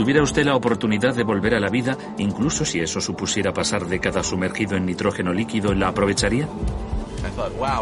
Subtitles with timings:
[0.00, 4.28] Tuviera usted la oportunidad de volver a la vida, incluso si eso supusiera pasar décadas
[4.28, 6.48] sumergido en nitrógeno líquido, ¿la aprovecharía?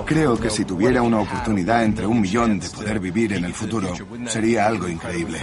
[0.05, 3.95] Creo que si tuviera una oportunidad entre un millón de poder vivir en el futuro,
[4.27, 5.39] sería algo increíble.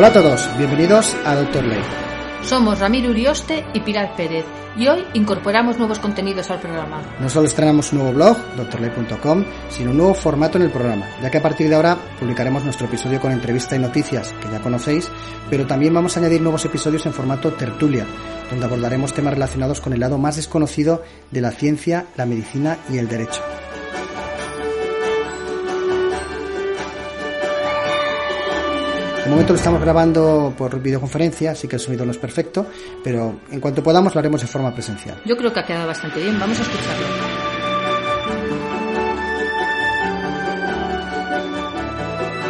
[0.00, 1.82] Hola a todos, bienvenidos a Doctor Ley.
[2.42, 7.02] Somos Ramiro Urioste y Pilar Pérez y hoy incorporamos nuevos contenidos al programa.
[7.20, 11.30] No solo estrenamos un nuevo blog, doctorley.com, sino un nuevo formato en el programa, ya
[11.30, 15.10] que a partir de ahora publicaremos nuestro episodio con entrevista y noticias, que ya conocéis,
[15.50, 18.06] pero también vamos a añadir nuevos episodios en formato tertulia,
[18.48, 22.96] donde abordaremos temas relacionados con el lado más desconocido de la ciencia, la medicina y
[22.96, 23.42] el derecho.
[29.24, 32.66] De momento lo estamos grabando por videoconferencia, así que el sonido no es perfecto,
[33.04, 35.20] pero en cuanto podamos lo haremos de forma presencial.
[35.24, 37.06] Yo creo que ha quedado bastante bien, vamos a escucharlo.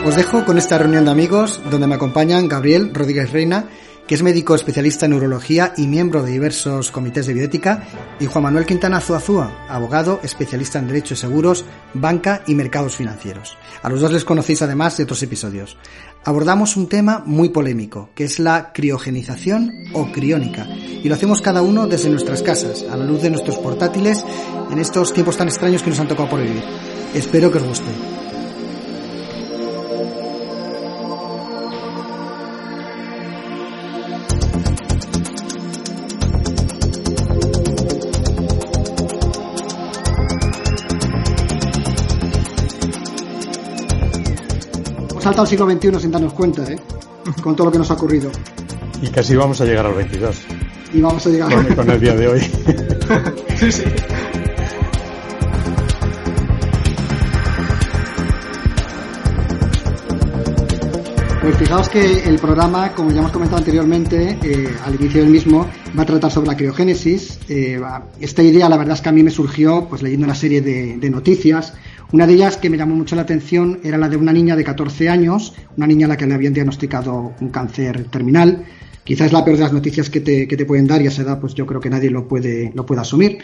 [0.06, 3.66] Os dejo con esta reunión de amigos donde me acompañan Gabriel Rodríguez Reina,
[4.10, 7.84] que es médico especialista en neurología y miembro de diversos comités de bioética,
[8.18, 13.56] y Juan Manuel Quintana Zuazúa, abogado, especialista en derechos seguros, banca y mercados financieros.
[13.84, 15.76] A los dos les conocéis además de otros episodios.
[16.24, 21.62] Abordamos un tema muy polémico, que es la criogenización o criónica, y lo hacemos cada
[21.62, 24.24] uno desde nuestras casas, a la luz de nuestros portátiles,
[24.72, 26.64] en estos tiempos tan extraños que nos han tocado por vivir.
[27.14, 28.29] Espero que os guste.
[45.30, 46.76] Saltado al siglo XXI sin darnos cuenta, ¿eh?
[47.42, 48.30] Con todo lo que nos ha ocurrido.
[49.00, 50.36] Y casi vamos a llegar al 22.
[50.92, 52.40] Y vamos a llegar Con, con el día de hoy.
[53.56, 53.84] sí, sí.
[61.40, 65.66] Pues fijaos que el programa, como ya hemos comentado anteriormente, eh, al inicio del mismo,
[65.96, 67.38] va a tratar sobre la criogénesis.
[67.48, 67.80] Eh,
[68.20, 70.98] esta idea, la verdad es que a mí me surgió pues leyendo una serie de,
[70.98, 71.72] de noticias.
[72.12, 74.64] Una de ellas que me llamó mucho la atención era la de una niña de
[74.64, 78.64] 14 años, una niña a la que le habían diagnosticado un cáncer terminal.
[79.04, 81.22] Quizás la peor de las noticias que te, que te pueden dar y a esa
[81.22, 83.38] edad pues yo creo que nadie lo puede, lo puede asumir.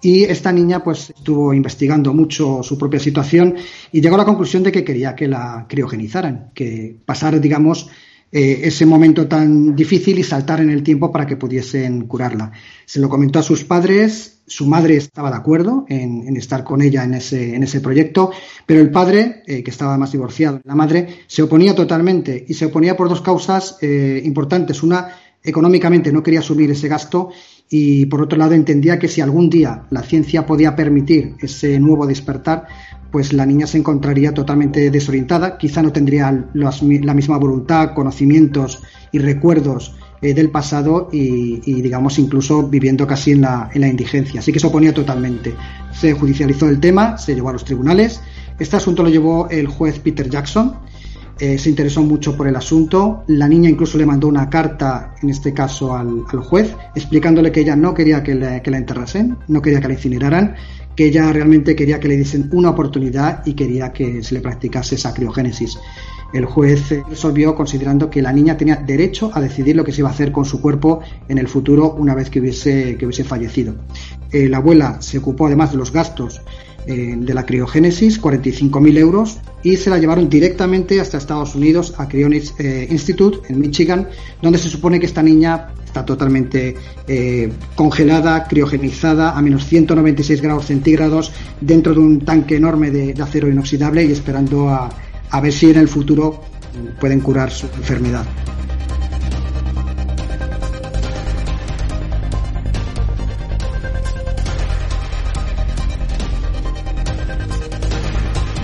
[0.00, 3.56] Y esta niña pues estuvo investigando mucho su propia situación
[3.90, 7.88] y llegó a la conclusión de que quería que la criogenizaran, que pasar, digamos,
[8.30, 12.52] eh, ese momento tan difícil y saltar en el tiempo para que pudiesen curarla.
[12.84, 17.04] Se lo comentó a sus padres, su madre estaba de acuerdo en, estar con ella
[17.04, 18.30] en ese, en ese proyecto,
[18.66, 22.66] pero el padre, eh, que estaba más divorciado, la madre, se oponía totalmente y se
[22.66, 24.82] oponía por dos causas eh, importantes.
[24.82, 25.08] Una,
[25.44, 27.30] económicamente no quería asumir ese gasto
[27.68, 32.06] y por otro lado entendía que si algún día la ciencia podía permitir ese nuevo
[32.06, 32.66] despertar,
[33.12, 39.18] pues la niña se encontraría totalmente desorientada, quizá no tendría la misma voluntad, conocimientos y
[39.18, 44.40] recuerdos eh, del pasado y, digamos incluso viviendo casi en la, en la indigencia.
[44.40, 45.54] Así que se oponía totalmente.
[45.92, 48.20] Se judicializó el tema, se llevó a los tribunales.
[48.58, 50.76] Este asunto lo llevó el juez Peter Jackson.
[51.40, 53.24] Eh, se interesó mucho por el asunto.
[53.26, 57.60] La niña incluso le mandó una carta, en este caso al, al juez, explicándole que
[57.60, 60.54] ella no quería que, le- que la enterrasen, no quería que la incineraran,
[60.94, 64.94] que ella realmente quería que le diesen una oportunidad y quería que se le practicase
[64.94, 65.76] esa criogénesis.
[66.34, 70.08] El juez resolvió considerando que la niña tenía derecho a decidir lo que se iba
[70.08, 73.74] a hacer con su cuerpo en el futuro una vez que hubiese, que hubiese fallecido.
[74.32, 76.42] Eh, la abuela se ocupó además de los gastos
[76.86, 82.08] eh, de la criogénesis, 45.000 euros, y se la llevaron directamente hasta Estados Unidos a
[82.08, 84.08] Cryonics eh, Institute en Michigan,
[84.42, 86.74] donde se supone que esta niña está totalmente
[87.76, 94.04] congelada, criogenizada a menos 196 grados centígrados dentro de un tanque enorme de acero inoxidable
[94.04, 94.90] y esperando a,
[95.34, 96.40] a ver si en el futuro
[97.00, 98.24] pueden curar su enfermedad.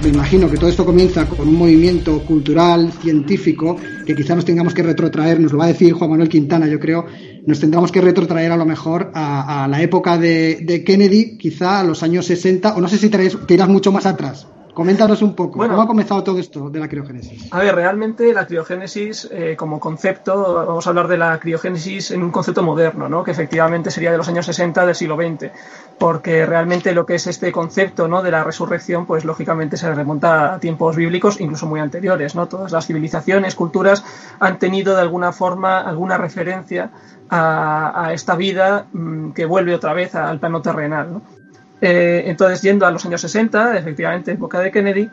[0.03, 3.77] me imagino que todo esto comienza con un movimiento cultural, científico,
[4.07, 6.81] que quizá nos tengamos que retrotraer, nos lo va a decir Juan Manuel Quintana, yo
[6.81, 7.05] creo,
[7.45, 11.85] nos tendremos que retrotraer a lo mejor a, la época de, de, Kennedy, quizá a
[11.85, 14.47] los años 60, o no sé si te, te irás mucho más atrás.
[14.81, 17.53] Coméntanos un poco, bueno, ¿cómo ha comenzado todo esto de la criogénesis?
[17.53, 22.23] A ver, realmente la criogénesis eh, como concepto, vamos a hablar de la criogénesis en
[22.23, 23.23] un concepto moderno, ¿no?
[23.23, 25.51] que efectivamente sería de los años 60 del siglo XX,
[25.99, 28.23] porque realmente lo que es este concepto ¿no?
[28.23, 32.35] de la resurrección, pues lógicamente se remonta a tiempos bíblicos, incluso muy anteriores.
[32.35, 32.49] ¿no?
[32.49, 34.03] Todas las civilizaciones, culturas
[34.39, 36.91] han tenido de alguna forma alguna referencia
[37.29, 41.13] a, a esta vida mmm, que vuelve otra vez al plano terrenal.
[41.13, 41.40] ¿no?
[41.81, 45.09] Eh, entonces, yendo a los años 60, efectivamente, época de Kennedy,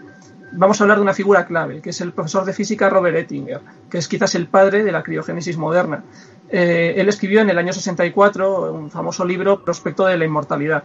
[0.51, 3.61] vamos a hablar de una figura clave, que es el profesor de física Robert Ettinger,
[3.89, 6.03] que es quizás el padre de la criogénesis moderna.
[6.49, 10.83] Eh, él escribió en el año 64 un famoso libro, Prospecto de la Inmortalidad.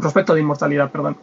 [0.00, 1.16] Prospecto de inmortalidad, perdón.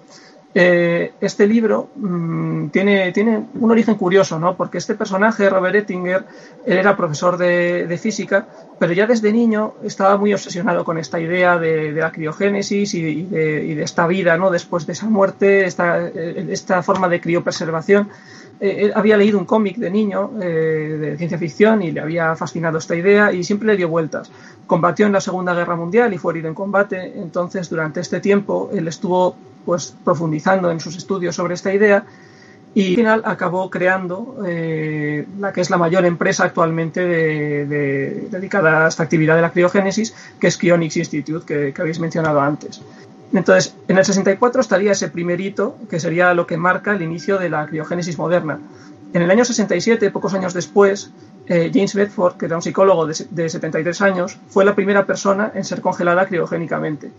[0.58, 4.56] Eh, este libro mmm, tiene, tiene, un origen curioso, ¿no?
[4.56, 6.24] Porque este personaje, Robert Ettinger,
[6.66, 8.48] él era profesor de, de, física,
[8.80, 13.00] pero ya desde niño estaba muy obsesionado con esta idea de, de la criogénesis y,
[13.00, 14.50] y, de, y, de, esta vida, ¿no?
[14.50, 18.08] Después de esa muerte, esta, esta forma de criopreservación.
[18.62, 22.34] Eh, él había leído un cómic de niño eh, de ciencia ficción y le había
[22.38, 24.32] fascinado esta idea y siempre le dio vueltas.
[24.68, 28.70] Combatió en la Segunda Guerra Mundial y fue herido en combate, entonces durante este tiempo
[28.74, 29.36] él estuvo
[29.66, 32.06] pues profundizando en sus estudios sobre esta idea
[32.76, 38.28] y al final acabó creando eh, la que es la mayor empresa actualmente de, de,
[38.30, 42.42] dedicada a esta actividad de la criogénesis, que es Cryonics Institute, que, que, habéis mencionado
[42.42, 42.82] antes.
[43.34, 47.38] Entonces, en el 64 estaría ese primer hito, que sería lo que marca el inicio
[47.38, 48.60] de la criogénesis moderna.
[49.14, 51.12] En el año 67, pocos años después,
[51.48, 55.50] eh, James Bedford, que era un psicólogo de, de 73 años, fue la primera persona
[55.56, 57.10] en ser congelada criogénicamente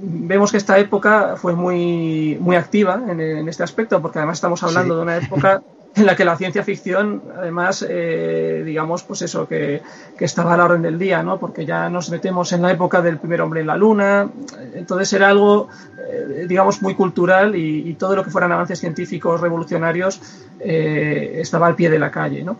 [0.00, 4.62] vemos que esta época fue muy, muy activa en, en, este aspecto, porque además estamos
[4.62, 4.96] hablando sí.
[4.96, 5.62] de una época
[5.96, 9.80] en la que la ciencia ficción, además, eh, digamos, pues eso, que,
[10.16, 11.38] que, estaba a la orden del día, ¿no?
[11.38, 14.28] Porque ya nos metemos en la época del primer hombre en la luna,
[14.74, 19.40] entonces era algo, eh, digamos, muy cultural y, y, todo lo que fueran avances científicos
[19.40, 20.20] revolucionarios
[20.60, 22.58] eh, estaba al pie de la calle, ¿no?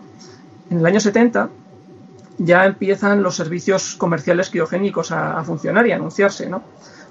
[0.71, 1.49] En el año 70
[2.39, 6.63] ya empiezan los servicios comerciales criogénicos a, a funcionar y a anunciarse, ¿no?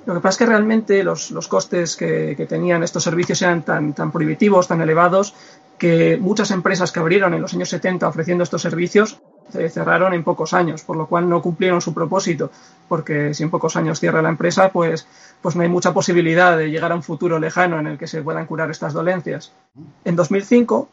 [0.06, 3.62] Lo que pasa es que realmente los, los costes que, que, tenían estos servicios eran
[3.62, 5.34] tan, tan prohibitivos, tan elevados,
[5.78, 9.20] que muchas empresas que abrieron en los años 70 ofreciendo estos servicios
[9.50, 12.50] se cerraron en pocos años, por lo cual no cumplieron su propósito,
[12.88, 15.06] porque si en pocos años cierra la empresa, pues,
[15.42, 18.22] pues no hay mucha posibilidad de llegar a un futuro lejano en el que se
[18.22, 19.52] puedan curar estas dolencias.
[20.04, 20.88] En 2005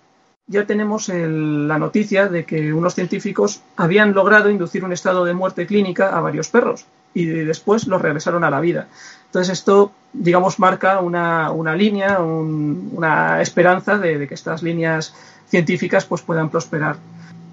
[0.48, 5.66] ya tenemos la noticia de que unos científicos habían logrado inducir un estado de muerte
[5.68, 8.88] clínica a varios perros y después los regresaron a la vida.
[9.26, 15.14] Entonces esto, digamos, marca una, una línea, un, una esperanza de, que estas líneas
[15.48, 16.98] científicas pues, puedan prosperar.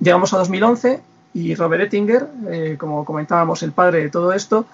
[0.01, 1.01] Llegamos a 2011
[1.35, 4.67] y Robert Ettinger, eh, como comentábamos, el padre de todo esto,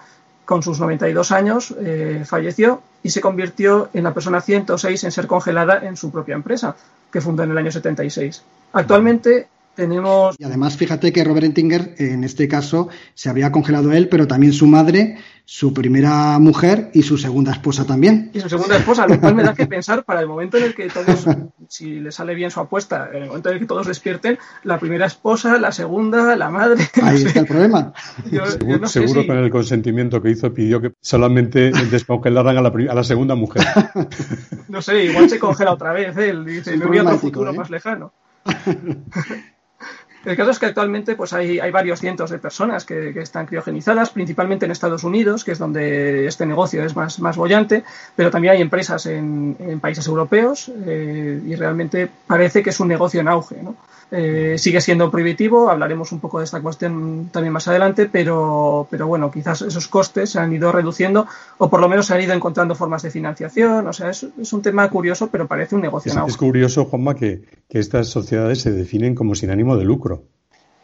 [0.44, 5.27] con sus 92 años, eh, falleció y se convirtió en la persona 106 en ser
[5.27, 6.77] congelada en su propia empresa,
[7.13, 8.43] que fundó en el año 76.
[8.72, 10.35] Actualmente tenemos...
[10.39, 14.53] Y además, fíjate que Robert Ettinger, en este caso, se había congelado él, pero también
[14.53, 18.31] su madre, su primera mujer y su segunda esposa también.
[18.35, 20.75] Y su segunda esposa, lo cual me da que pensar para el momento en el
[20.75, 21.25] que todos,
[21.69, 24.81] si le sale bien su apuesta, en el momento en el que todos despierten, la
[24.81, 26.89] primera esposa, la segunda, la madre.
[27.01, 27.27] Ahí no sé.
[27.29, 27.93] está el problema.
[28.33, 29.27] Yo, seguro, yo no seguro si...
[29.29, 33.65] con el consentimiento que hizo pidió que solamente descongelaran a la, a la segunda mujer.
[34.69, 37.56] no sé, igual se congela otra vez él, dice, me voy a otro futuro ¿eh?
[37.56, 38.13] más lejano.
[40.27, 44.11] El caso es que actualmente pues hay, hay varios cientos de personas que, están criogenizadas,
[44.11, 47.85] principalmente en Estados Unidos, que es donde este negocio es más, más bollante,
[48.17, 53.21] pero también hay empresas en, países europeos eh, y realmente parece que es un negocio
[53.21, 53.63] en auge.
[53.63, 53.77] ¿no?
[54.13, 59.09] Eh, sigue siendo prohibitivo, hablaremos un poco de esta cuestión también más adelante, pero, pero
[59.09, 61.27] bueno, quizás esos costes se han ido reduciendo
[61.59, 63.87] o por lo menos se han ido encontrando formas de financiación.
[63.89, 66.31] O sea, es, es un tema curioso, pero parece un negocio es, en auge.
[66.31, 70.16] Es curioso, Juanma, que, que estas sociedades se definen como sin ánimo de lucro.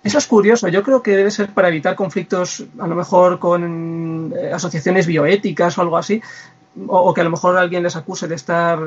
[0.03, 0.69] Eso es curioso.
[0.69, 5.79] Yo creo que debe ser para evitar conflictos, a lo mejor con eh, asociaciones bioéticas
[5.79, 6.21] o algo así,
[6.89, 8.79] o, que a lo mejor alguien les acuse de estar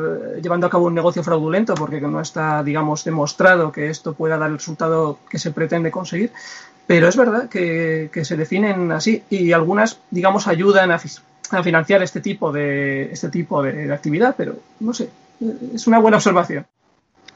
[0.41, 4.49] llevando a cabo un negocio fraudulento porque no está, digamos, demostrado que esto pueda dar
[4.49, 6.31] el resultado que se pretende conseguir.
[6.87, 10.99] Pero es verdad que, se definen así y algunas, digamos, ayudan a,
[11.63, 15.09] financiar este tipo de este tipo de actividad, pero no sé,
[15.73, 16.65] es una buena observación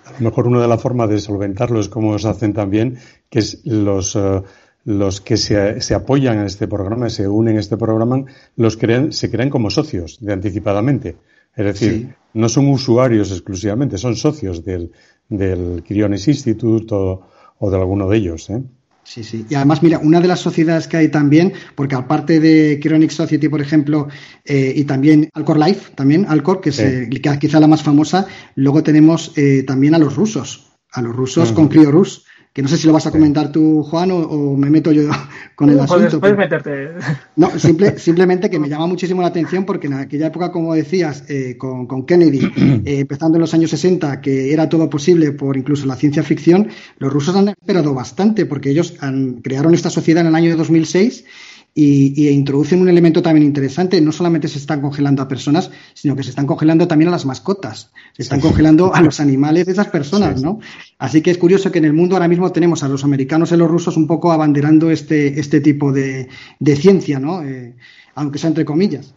[0.09, 2.97] a lo mejor una de las formas de solventarlo es como se hacen también,
[3.29, 4.41] que es los, eh,
[4.85, 8.23] los que se, se, apoyan en este programa, se unen a este programa,
[8.55, 11.17] los crean, se crean como socios de anticipadamente.
[11.55, 14.91] Es decir, no son usuarios exclusivamente, son socios del,
[15.27, 17.21] del Criones Institute o,
[17.57, 18.49] o de alguno de ellos.
[18.49, 18.61] ¿eh?
[19.09, 19.43] Sí, sí.
[19.49, 23.49] Y además, mira, una de las sociedades que hay también, porque aparte de Chronic Society,
[23.49, 24.07] por ejemplo,
[24.45, 27.09] eh, y también Alcor Life, también Alcor, que es eh,
[27.41, 31.69] quizá la más famosa, luego tenemos eh, también a los rusos, a los rusos con
[31.69, 35.09] CryoRus, que no sé si lo vas a comentar tú, Juan, o, me meto yo
[35.55, 36.19] con el asunto.
[36.19, 36.89] Puedes, meterte.
[37.35, 37.51] No,
[37.97, 42.05] simplemente que me llama muchísimo la atención porque en aquella época, como decías, eh, con,
[42.05, 42.39] Kennedy,
[42.85, 46.69] eh, empezando en los años 60, que era todo posible por incluso la ciencia ficción,
[46.97, 51.25] los rusos han esperado bastante porque ellos han, crearon esta sociedad en el año 2006
[51.73, 54.01] y, introducen un elemento también interesante.
[54.01, 57.25] No solamente se están congelando a personas, sino que se están congelando también a las
[57.25, 57.91] mascotas.
[58.13, 60.59] Se están congelando a los animales de esas personas, ¿no?
[60.97, 63.53] Así que es curioso que en el mundo ahora mismo tenemos a los americanos y
[63.53, 66.27] a los rusos un poco abanderando este, este tipo de,
[66.75, 67.43] ciencia, ¿no?
[67.43, 67.75] Eh,
[68.15, 69.13] aunque sea entre comillas.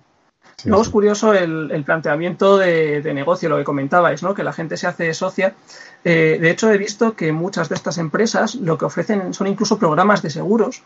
[0.65, 4.35] Luego es curioso el, planteamiento de, negocio, lo que comentabais, ¿no?
[4.35, 5.55] que la gente se hace socia.
[6.05, 9.79] Eh, de hecho, he visto que muchas de estas empresas lo que ofrecen son incluso
[9.79, 10.83] programas de seguros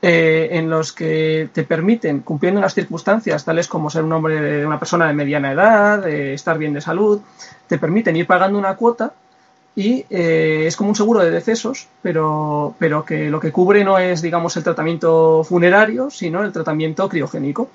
[0.00, 4.78] eh, en los que te permiten, cumpliendo unas circunstancias tales como ser un hombre una
[4.78, 7.20] persona de mediana edad, estar bien de salud,
[7.66, 9.12] te permiten ir pagando una cuota
[9.78, 13.96] y eh, es como un seguro de decesos, pero, pero que lo que cubre no
[13.96, 17.70] es, digamos, el tratamiento funerario, sino el tratamiento criogénico.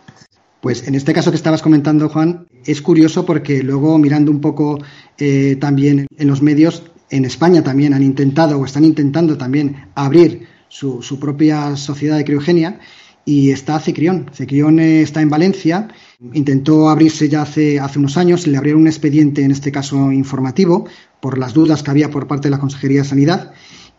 [0.60, 4.80] Pues en este caso que estabas comentando, Juan, es curioso porque luego mirando un poco
[5.18, 10.48] eh, también en los medios, en España también han intentado o están intentando también abrir
[10.74, 12.80] su, propia sociedad de criogenia
[13.25, 14.30] y está Cecrión.
[14.34, 15.88] Cecrión está en Valencia,
[16.34, 20.88] intentó abrirse ya hace, hace unos años, le abrieron un expediente, en este caso informativo,
[21.22, 23.53] por las dudas que había por parte de la Consejería de Sanidad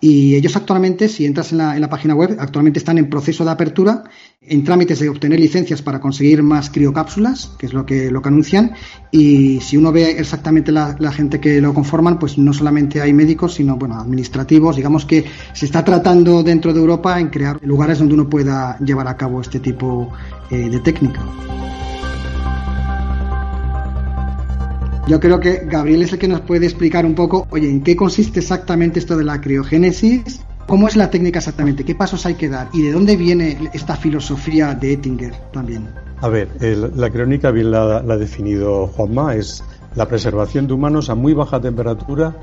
[0.07, 4.05] y ellos actualmente, si entras en la, página web, actualmente están en proceso de apertura,
[4.43, 8.29] en trámites de obtener licencias para conseguir más criocápsulas, que es lo que, lo que
[8.29, 8.75] anuncian.
[9.11, 13.55] Y si uno ve exactamente la, gente que lo conforman, pues no solamente hay médicos,
[13.55, 14.77] sino bueno, administrativos.
[14.77, 19.09] Digamos que se está tratando dentro de Europa en crear lugares donde uno pueda llevar
[19.09, 20.13] a cabo este tipo
[20.51, 21.23] eh, de técnica.
[25.07, 27.95] Yo creo que Gabriel es el que nos puede explicar un poco, oye, ¿en qué
[27.95, 30.41] consiste exactamente esto de la criogénesis?
[30.67, 31.85] ¿Cómo es la técnica exactamente?
[31.85, 32.71] ¿Qué pasos hay que dar?
[32.73, 35.89] ¿Y de dónde viene esta filosofía de Ettinger también?
[36.23, 36.49] A ver,
[36.97, 39.63] la criónica bien la, ha definido Juanma, es
[39.95, 42.35] la preservación de humanos a muy baja temperatura,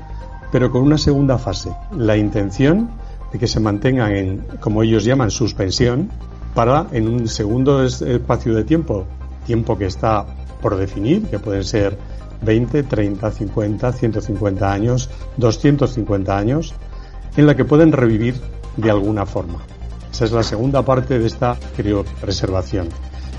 [0.52, 2.90] pero con una segunda fase, la intención
[3.32, 6.10] de que se mantengan en, como ellos llaman, suspensión,
[6.54, 9.04] para en un segundo espacio de tiempo,
[9.46, 10.26] tiempo que está
[10.60, 11.98] por definir, que pueden ser
[12.42, 16.74] 20, 30, 50, 150 años, 250 años,
[17.36, 18.34] en la que pueden revivir
[18.76, 19.58] de alguna forma.
[20.12, 22.88] Esa es la segunda parte de esta criopreservación.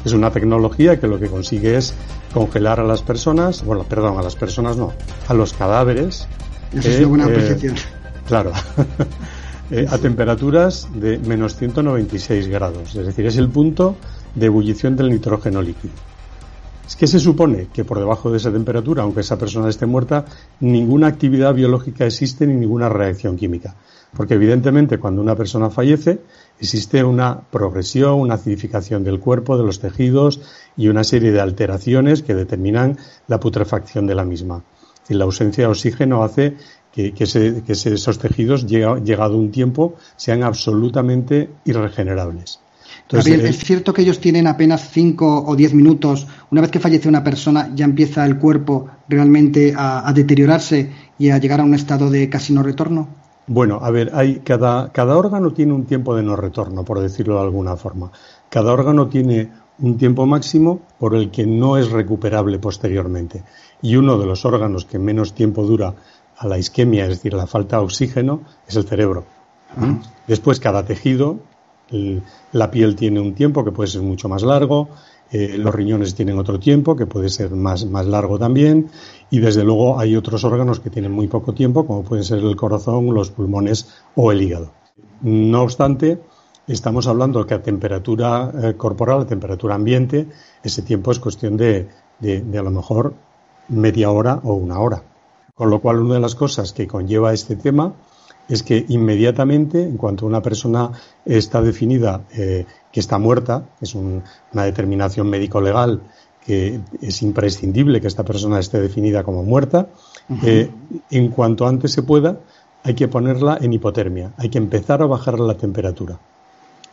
[0.04, 1.94] Es una tecnología que lo que consigue es
[2.34, 4.94] congelar a las personas, bueno, perdón, a las personas no,
[5.28, 6.28] a los cadáveres.
[6.74, 7.76] Esa es una buena eh, apreciación.
[8.28, 8.52] Claro.
[9.72, 12.96] Eh, a temperaturas de menos 196 grados.
[12.96, 13.96] Es decir, es el punto
[14.36, 15.94] de ebullición del nitrógeno líquido.
[16.86, 20.26] Es que se supone que por debajo de esa temperatura, aunque esa persona esté muerta,
[20.60, 23.76] ninguna actividad biológica existe ni ninguna reacción química.
[24.16, 26.22] Porque evidentemente cuando una persona fallece
[26.60, 30.42] existe una progresión, una acidificación del cuerpo, de los tejidos
[30.78, 32.98] y una serie de alteraciones que determinan
[33.28, 34.64] la putrefacción de la misma.
[35.10, 36.58] Y la ausencia de oxígeno hace
[36.92, 42.60] que, esos tejidos, llegado un tiempo, sean absolutamente irregenerables.
[43.10, 47.08] Gabriel, ¿es cierto que ellos tienen apenas 5 o 10 minutos, una vez que fallece
[47.08, 52.10] una persona, ya empieza el cuerpo realmente a, deteriorarse y a llegar a un estado
[52.10, 53.08] de casi no retorno?
[53.46, 57.36] Bueno, a ver, hay cada, cada órgano tiene un tiempo de no retorno, por decirlo
[57.36, 58.12] de alguna forma.
[58.50, 63.44] Cada órgano tiene un tiempo máximo por el que no es recuperable posteriormente.
[63.82, 65.94] Y uno de los órganos que menos tiempo dura
[66.38, 69.26] a la isquemia, es decir, la falta de oxígeno, es el cerebro.
[69.76, 69.96] ¿Mm?
[70.28, 71.40] Después, cada tejido,
[72.52, 74.90] la piel tiene un tiempo que puede ser mucho más largo,
[75.32, 78.90] eh, los riñones tienen otro tiempo que puede ser más, más largo también,
[79.32, 82.56] y desde luego hay otros órganos que tienen muy poco tiempo, como pueden ser el
[82.56, 84.72] corazón, los pulmones o el hígado.
[85.22, 86.20] No obstante,
[86.68, 90.28] estamos hablando que a temperatura eh, corporal, a temperatura ambiente,
[90.64, 93.14] ese tiempo es cuestión de, de, a lo mejor
[93.70, 95.04] media hora o una hora.
[95.56, 97.94] Con lo cual, una de las cosas que conlleva este tema
[98.50, 100.92] es que inmediatamente, en cuanto una persona
[101.26, 106.02] está definida eh, que está muerta, es una determinación médico-legal
[106.46, 109.88] que es imprescindible que esta persona esté definida como muerta,
[110.44, 110.70] eh,
[111.10, 112.40] en cuanto antes se pueda,
[112.84, 116.20] hay que ponerla en hipotermia, hay que empezar a bajar la temperatura.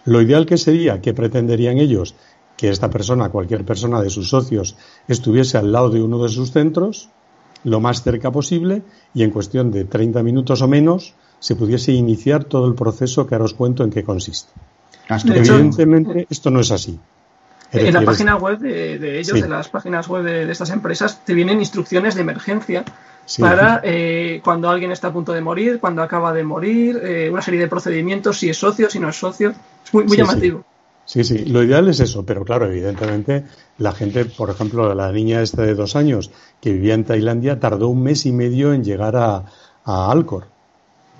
[0.04, 2.14] Lo ideal que sería, que pretenderían ellos,
[2.56, 4.76] que esta persona, cualquier persona de sus socios,
[5.08, 7.08] estuviese al lado de uno de sus centros,
[7.64, 8.82] lo más cerca posible,
[9.14, 13.34] y en cuestión de 30 minutos o menos, se pudiese iniciar todo el proceso que
[13.34, 14.52] ahora os cuento en qué consiste.
[15.08, 17.00] Evidentemente, esto no es así.
[17.72, 21.58] en la página web de, ellos, de las páginas web de, estas empresas, te vienen
[21.58, 22.84] instrucciones de emergencia
[23.38, 27.42] para eh, cuando alguien está a punto de morir, cuando acaba de morir, eh, una
[27.42, 29.54] serie de procedimientos, si es socio, si no es socio.
[29.84, 30.64] Es muy, muy llamativo.
[31.04, 33.44] Sí, sí, lo ideal es eso, pero claro, evidentemente
[33.78, 36.30] la gente, por ejemplo, la niña esta de dos años
[36.60, 39.44] que vivía en Tailandia tardó un mes y medio en llegar a,
[39.84, 40.46] a Alcor.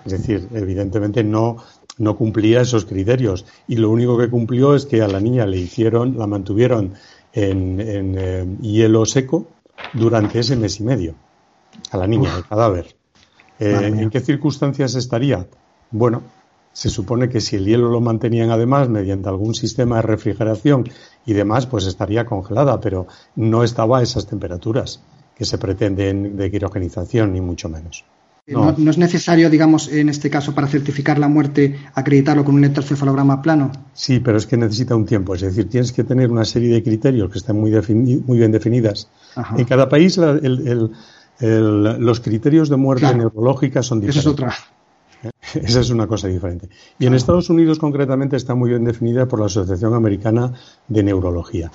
[0.05, 1.59] Es decir, evidentemente no,
[1.99, 5.59] no cumplía esos criterios y lo único que cumplió es que a la niña le
[5.59, 6.95] hicieron, la mantuvieron
[7.33, 9.47] en, en eh, hielo seco
[9.93, 11.15] durante ese mes y medio
[11.91, 12.97] a la niña, el cadáver.
[13.59, 15.47] Eh, ¿En qué circunstancias estaría?
[15.91, 16.23] Bueno,
[16.73, 20.89] se supone que si el hielo lo mantenían además mediante algún sistema de refrigeración
[21.27, 25.03] y demás, pues estaría congelada, pero no estaba a esas temperaturas
[25.35, 28.05] que se pretenden de quirogenización, ni mucho menos.
[28.47, 28.71] No.
[28.91, 33.71] es necesario, digamos, en este caso, para certificar la muerte, acreditarlo con un electrocefalograma plano?
[33.95, 35.35] Sí, pero es que necesita un tiempo.
[35.35, 39.09] Es decir, tienes que tener una serie de criterios que estén muy, muy bien definidas.
[39.57, 40.91] En cada país el,
[41.41, 44.21] los criterios de muerte neurológica son diferentes.
[44.21, 44.55] Esa es otra.
[45.55, 46.69] Esa es una cosa diferente.
[46.99, 50.53] Y en Estados Unidos, concretamente, está muy bien definida por la Asociación Americana
[50.89, 51.71] de Neurología.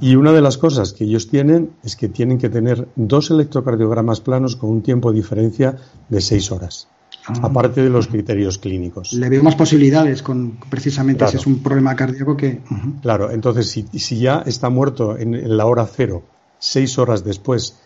[0.00, 4.20] Y una de las cosas que ellos tienen es que tienen que tener dos electrocardiogramas
[4.20, 5.76] planos con un tiempo de diferencia
[6.08, 6.88] de seis horas,
[7.28, 7.34] ah.
[7.42, 9.12] aparte de los criterios clínicos.
[9.12, 12.60] Le veo más posibilidades con precisamente si es un problema cardíaco que.
[13.02, 16.24] Claro, entonces si, si, ya está muerto en, la hora cero,
[16.58, 17.76] seis horas después,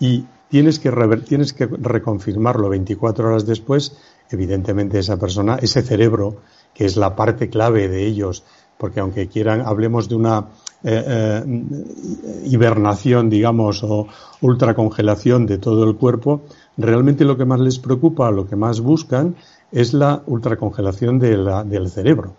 [0.00, 0.90] y tienes que,
[1.28, 3.94] tienes que reconfirmarlo 24 horas después,
[4.30, 6.40] evidentemente esa persona, ese cerebro,
[6.72, 8.42] que es la parte clave de ellos,
[8.78, 10.46] porque aunque quieran, hablemos de una
[10.84, 14.06] eh, eh, hibernación, digamos, o
[14.40, 16.42] ultracongelación de todo el cuerpo,
[16.76, 19.34] realmente lo que más les preocupa, lo que más buscan,
[19.72, 22.34] es la ultracongelación de del cerebro.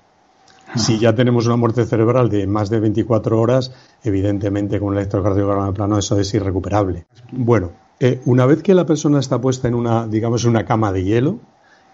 [0.76, 3.72] Si ya tenemos una muerte cerebral de más de 24 horas,
[4.04, 7.08] evidentemente con un electrocardiograma plano eso es irrecuperable.
[7.32, 11.04] Bueno, eh, una vez que la persona está puesta en una, digamos, una cama de
[11.04, 11.40] hielo,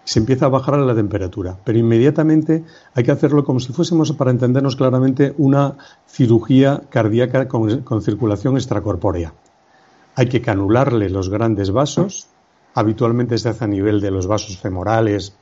[0.06, 2.62] se empieza a bajar la temperatura, pero inmediatamente
[2.94, 9.34] hay que hacerlo como si fuésemos, para entendernos claramente, una cirugía cardíaca con, circulación extracorpórea.
[10.14, 12.28] Hay que canularle los grandes vasos,
[12.72, 15.34] habitualmente se hace a nivel de los vasos femorales,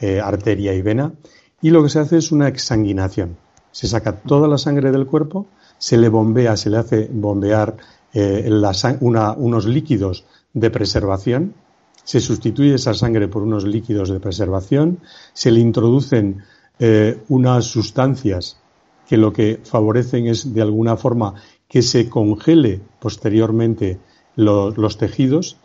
[0.00, 1.14] eh, arteria y vena,
[1.62, 3.38] y lo que se hace es una exsanguinación.
[3.72, 5.46] Se saca toda la sangre del cuerpo,
[5.78, 7.78] se le bombea, se le hace bombear
[8.12, 8.50] eh,
[9.00, 11.54] unos líquidos de preservación,
[12.04, 14.98] se sustituye esa sangre por unos líquidos de preservación,
[15.32, 16.42] se le introducen
[16.78, 18.58] eh, unas sustancias
[19.06, 21.34] que lo que favorecen es de alguna forma
[21.68, 23.98] que se congele posteriormente
[24.36, 25.56] los tejidos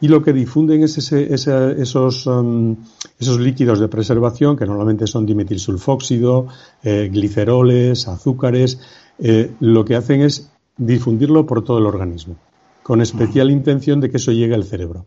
[0.00, 2.76] y lo que difunden es esos, um,
[3.20, 6.48] esos líquidos de preservación que normalmente son dimetilsulfóxido,
[6.82, 8.80] eh, gliceroles, azúcares,
[9.20, 12.36] eh, lo que hacen es difundirlo por todo el organismo,
[12.82, 15.06] con especial intención de que eso llegue al cerebro.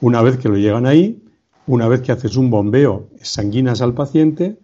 [0.00, 1.22] Una vez que lo llegan ahí,
[1.66, 4.58] una vez que haces un bombeo sanguinas al paciente,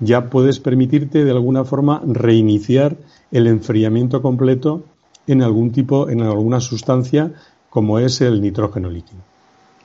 [0.00, 2.96] ya puedes permitirte de alguna forma reiniciar
[3.30, 4.84] el enfriamiento completo
[5.26, 7.32] en algún tipo, en alguna sustancia
[7.68, 9.20] como es el nitrógeno líquido.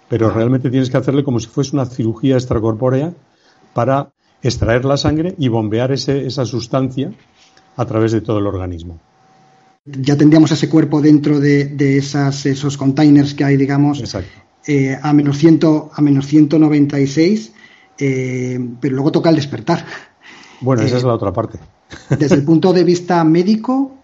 [0.07, 3.13] Pero realmente tienes que hacerle como si fuese una cirugía extracorpórea
[3.73, 4.11] para
[4.43, 7.11] extraer la sangre y bombear esa sustancia
[7.77, 8.99] a través de todo el organismo.
[9.85, 14.50] Ya tendríamos ese cuerpo dentro de, esos containers que hay, digamos, Exacto.
[14.67, 17.52] Eh, a, menos a menos 196
[17.97, 19.86] pero luego toca el despertar.
[20.60, 21.60] Bueno, esa es la otra parte.
[22.10, 23.97] Desde el punto de vista médico,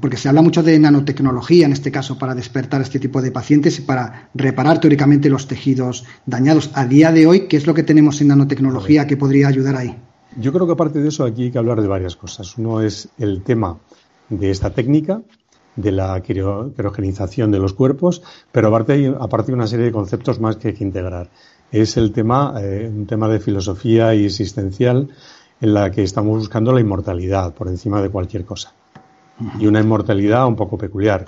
[0.00, 3.78] porque se habla mucho de nanotecnología en este caso para despertar este tipo de pacientes
[3.80, 6.70] y para reparar teóricamente los tejidos dañados.
[6.74, 9.96] A día de hoy, ¿qué es lo que tenemos en nanotecnología que podría ayudar ahí?
[10.38, 12.58] Yo creo que aparte de eso aquí hay que hablar de varias cosas.
[12.58, 13.78] Uno es el tema
[14.28, 15.22] de esta técnica,
[15.76, 20.56] de la criogenización de los cuerpos, pero aparte hay, aparte una serie de conceptos más
[20.56, 21.28] que hay que integrar.
[21.70, 25.08] Es el tema, eh, un tema de filosofía y existencial
[25.60, 28.72] en la que estamos buscando la inmortalidad por encima de cualquier cosa.
[29.58, 31.26] Y una inmortalidad un poco peculiar.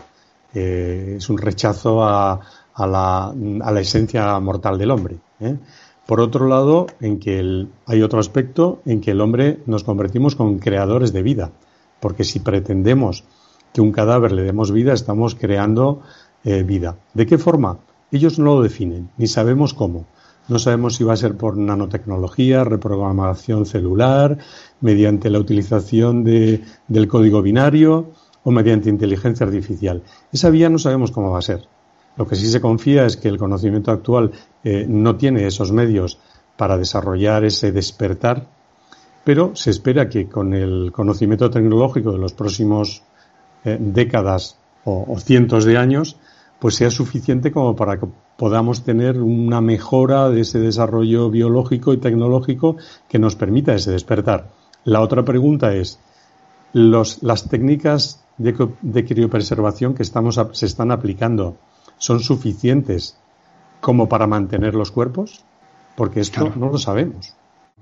[0.54, 2.40] Eh, es un rechazo a,
[2.74, 5.18] a, la, a, la, esencia mortal del hombre.
[5.40, 5.56] ¿eh?
[6.06, 10.58] Por otro lado, en que hay otro aspecto en que el hombre nos convertimos con
[10.58, 11.52] creadores de vida,
[12.00, 13.24] porque si pretendemos
[13.72, 16.02] que un cadáver le demos vida, estamos creando
[16.44, 16.96] eh, vida.
[17.14, 17.78] ¿De qué forma?
[18.10, 20.06] Ellos no lo definen, ni sabemos cómo.
[20.48, 24.38] No sabemos si va a ser por nanotecnología, reprogramación celular,
[24.80, 28.12] mediante la utilización de, del código binario
[28.44, 30.02] o mediante inteligencia artificial.
[30.32, 31.68] Esa vía no sabemos cómo va a ser.
[32.16, 34.32] Lo que sí se confía es que el conocimiento actual
[34.64, 36.18] eh, no tiene esos medios
[36.56, 38.48] para desarrollar ese despertar,
[39.24, 43.02] pero se espera que con el conocimiento tecnológico de los próximos
[43.72, 46.16] eh, décadas o, cientos de años,
[46.58, 51.98] pues sea suficiente como para que podamos tener una mejora de ese desarrollo biológico y
[51.98, 52.76] tecnológico
[53.08, 54.48] que nos permita ese despertar.
[54.84, 55.98] La otra pregunta es,
[56.72, 61.56] las técnicas de, de criopreservación que estamos, se están aplicando
[61.98, 63.18] son suficientes
[63.80, 65.44] como para mantener los cuerpos?
[65.96, 67.34] Porque esto no lo sabemos.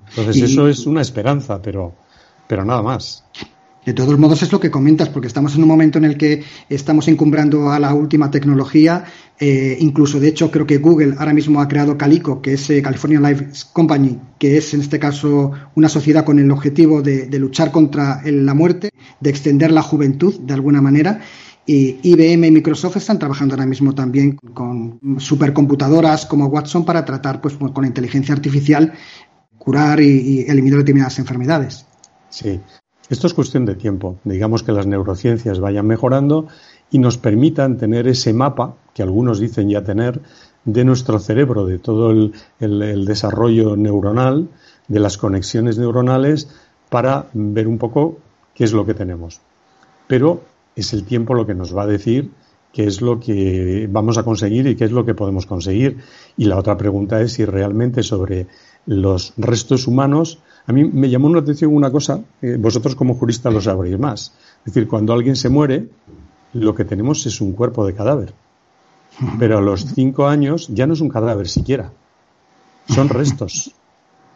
[0.09, 1.93] Entonces eso es una esperanza, pero,
[2.47, 3.25] pero nada más.
[3.87, 6.43] De todos modos es lo que comentas, porque estamos en un momento en el que
[6.69, 9.05] estamos encumbrando a la última tecnología.
[9.39, 12.83] Eh, incluso, de hecho, creo que Google ahora mismo ha creado Calico, que es eh,
[12.83, 17.71] California Life Company, que es en este caso una sociedad con el objetivo de, luchar
[17.71, 21.21] contra la muerte, de extender la juventud de alguna manera.
[21.65, 27.41] Y IBM y Microsoft están trabajando ahora mismo también con supercomputadoras como Watson para tratar
[27.41, 28.95] pues, con inteligencia artificial
[29.59, 31.87] curar y, eliminar determinadas enfermedades.
[32.31, 32.61] Sí,
[33.09, 34.19] esto es cuestión de tiempo.
[34.25, 36.49] Digamos que las neurociencias vayan mejorando
[36.91, 40.21] y nos permitan tener ese mapa, que algunos dicen ya tener,
[40.65, 44.49] de nuestro cerebro, de todo el, desarrollo neuronal,
[44.89, 46.49] de las conexiones neuronales,
[46.89, 48.19] para ver un poco
[48.55, 49.41] qué es lo que tenemos.
[50.09, 50.43] Pero
[50.75, 52.31] es el tiempo lo que nos va a decir
[52.77, 55.97] qué es lo que vamos a conseguir y qué es lo que podemos conseguir.
[56.37, 58.49] Y la otra pregunta es si realmente sobre
[58.85, 63.53] los restos humanos, a mí me llamó la atención una cosa, eh, vosotros como juristas
[63.53, 64.33] lo sabréis más.
[64.65, 65.89] Es decir, cuando alguien se muere,
[66.53, 68.35] lo que tenemos es un cuerpo de cadáver.
[69.39, 71.91] Pero a los cinco años ya no es un cadáver siquiera.
[72.89, 73.75] Son restos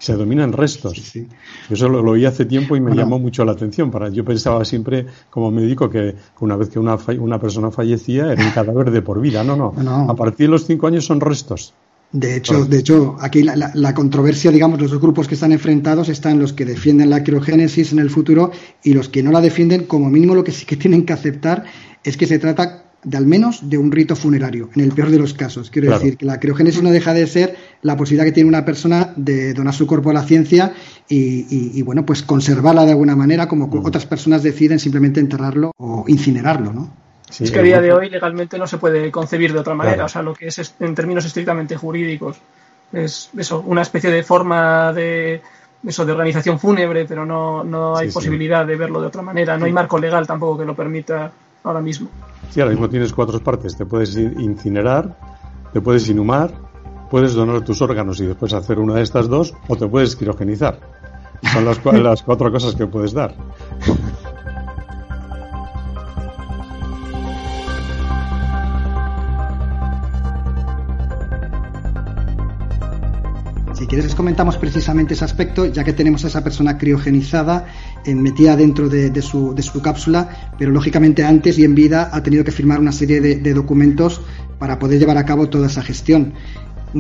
[0.01, 1.13] se dominan restos.
[1.13, 1.25] Yo
[1.69, 3.91] eso lo, oí hace tiempo y me llamó mucho la atención.
[3.91, 8.43] Para, yo pensaba siempre, como médico, que una vez que una, una persona fallecía era
[8.43, 9.45] un cadáver de por vida.
[9.45, 9.75] No, no,
[10.11, 11.75] A partir de los cinco años son restos.
[12.13, 16.09] De hecho, de hecho, aquí la, la, controversia, digamos, los dos grupos que están enfrentados
[16.09, 18.51] están los que defienden la criogénesis en el futuro
[18.83, 21.65] y los que no la defienden, como mínimo lo que sí que tienen que aceptar
[22.03, 25.19] es que se trata de al menos de un rito funerario, en el peor de
[25.19, 25.71] los casos.
[25.71, 29.13] Quiero decir que la criogénesis no deja de ser la posibilidad que tiene una persona
[29.17, 30.75] de donar su cuerpo a la ciencia
[31.09, 36.73] y, bueno, pues conservarla de alguna manera, como otras personas deciden simplemente enterrarlo o incinerarlo,
[36.73, 37.10] ¿no?
[37.39, 40.09] Es que a día de hoy legalmente no se puede concebir de otra manera, o
[40.09, 42.37] sea, lo que es en términos estrictamente jurídicos
[42.93, 45.41] es eso, una especie de forma de
[45.87, 49.65] eso de organización fúnebre, pero no, no hay posibilidad de verlo de otra manera, no
[49.65, 51.31] hay marco legal tampoco que lo permita
[51.65, 52.09] ahora mismo.
[52.51, 53.77] Sí, ahora mismo tienes cuatro partes.
[53.77, 55.17] Te puedes incinerar,
[55.73, 56.53] te puedes inhumar,
[57.11, 60.79] puedes donar tus órganos y después hacer una de estas dos, o te puedes quirogenizar.
[61.53, 63.35] Son las, las cuatro cosas que puedes dar.
[73.87, 77.67] Quieres les comentamos precisamente ese aspecto, ya que tenemos a esa persona criogenizada,
[78.05, 82.53] eh, metida dentro de, su, cápsula, pero lógicamente antes y en vida ha tenido que
[82.53, 84.21] firmar una serie de, documentos
[84.59, 86.35] para poder llevar a cabo toda esa gestión.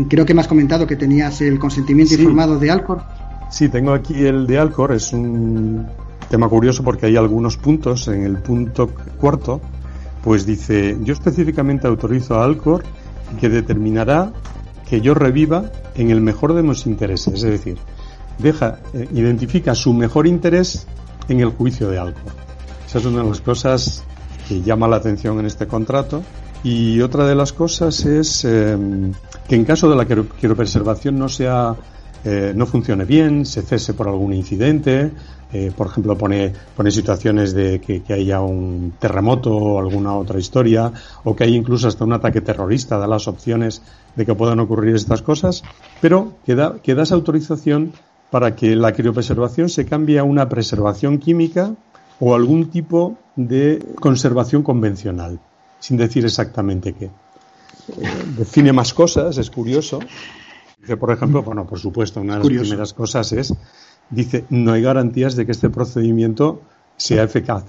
[0.09, 3.03] Creo que me has comentado que tenías el consentimiento informado de Alcor.
[3.51, 5.87] Sí, tengo aquí el de Alcor, es un
[6.31, 8.09] tema curioso porque hay algunos puntos.
[8.09, 8.89] En el punto
[9.19, 9.61] cuarto,
[10.23, 12.85] pues dice, yo específicamente autorizo a Alcor
[13.39, 14.33] que determinará
[14.91, 17.79] que yo reviva en el mejor de mis intereses, es decir,
[18.39, 20.89] deja, eh, identifica su mejor interés
[21.29, 22.19] en el juicio de algo.
[22.87, 24.03] Esa es una de las cosas
[24.49, 26.25] que llama la atención en este contrato.
[26.65, 29.13] Y otra de las cosas es em,
[29.49, 31.77] que en caso de la preservación no sea
[32.23, 35.11] eh, no funcione bien, se cese por algún incidente,
[35.53, 40.93] eh, por ejemplo, pone, pone situaciones de que, haya un terremoto o alguna otra historia,
[41.25, 43.83] o que haya incluso hasta un ataque terrorista, da las opciones
[44.15, 45.63] de que puedan ocurrir estas cosas,
[46.01, 47.93] pero que da, que da esa autorización
[48.31, 51.75] para que la criopreservación se cambie a una preservación química
[52.21, 55.41] o algún tipo de conservación convencional,
[55.81, 57.07] sin decir exactamente qué.
[57.07, 59.99] Eh, define más cosas, es curioso.
[60.99, 63.53] Por ejemplo, bueno, por supuesto, una de las primeras cosas es,
[64.11, 66.63] dice, no hay garantías de que este procedimiento
[66.97, 67.65] sea eficaz,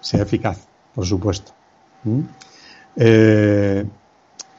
[0.00, 1.52] sea eficaz, por supuesto.
[2.04, 2.20] ¿Mm?
[2.96, 3.84] Eh,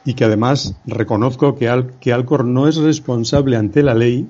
[0.04, 4.28] y que además reconozco que, que Alcor no es responsable ante la ley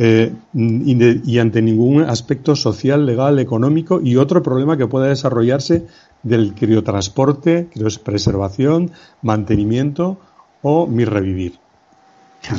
[0.00, 5.86] eh, y, ante ningún aspecto social, legal, económico y otro problema que pueda desarrollarse
[6.22, 7.68] del criotransporte,
[8.04, 10.18] preservación, mantenimiento
[10.62, 11.58] o mi revivir.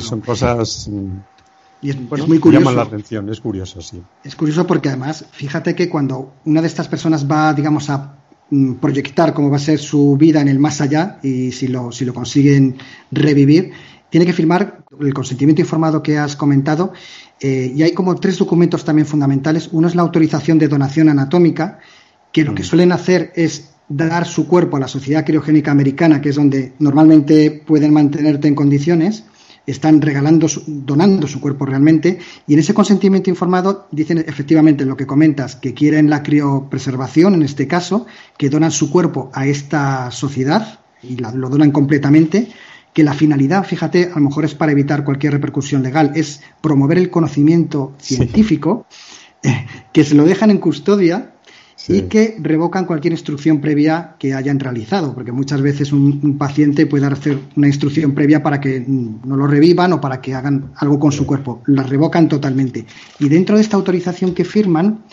[0.00, 0.90] Son cosas
[1.82, 2.64] y es, muy curioso.
[2.64, 4.02] llaman la atención, es curioso, sí.
[4.22, 8.18] Es curioso porque además, fíjate que cuando una de estas personas va, digamos, a
[8.50, 11.90] mm, proyectar cómo va a ser su vida en el más allá y si lo,
[11.90, 12.76] si lo consiguen
[13.10, 13.72] revivir,
[14.10, 16.92] tiene que firmar el consentimiento informado que has comentado
[17.40, 19.70] eh, y hay como tres documentos también fundamentales.
[19.72, 21.78] Uno es la autorización de donación anatómica,
[22.32, 22.66] que lo que mm.
[22.66, 27.50] suelen hacer es dar su cuerpo a la Sociedad Criogénica Americana, que es donde normalmente
[27.50, 29.24] pueden mantenerte en condiciones,
[29.66, 35.06] están regalando, donando su cuerpo realmente, y en ese consentimiento informado dicen efectivamente lo que
[35.06, 40.80] comentas, que quieren la criopreservación, en este caso, que donan su cuerpo a esta sociedad
[41.02, 42.48] y lo donan completamente,
[42.92, 46.98] que la finalidad, fíjate, a lo mejor es para evitar cualquier repercusión legal, es promover
[46.98, 48.86] el conocimiento científico,
[49.42, 51.32] eh, que se lo dejan en custodia
[51.88, 57.06] y que revocan cualquier instrucción previa que hayan realizado, porque muchas veces un, paciente puede
[57.06, 61.12] hacer una instrucción previa para que no lo revivan o para que hagan algo con
[61.12, 61.62] su cuerpo.
[61.66, 62.86] La revocan totalmente.
[63.18, 65.04] Y dentro de esta autorización que firman,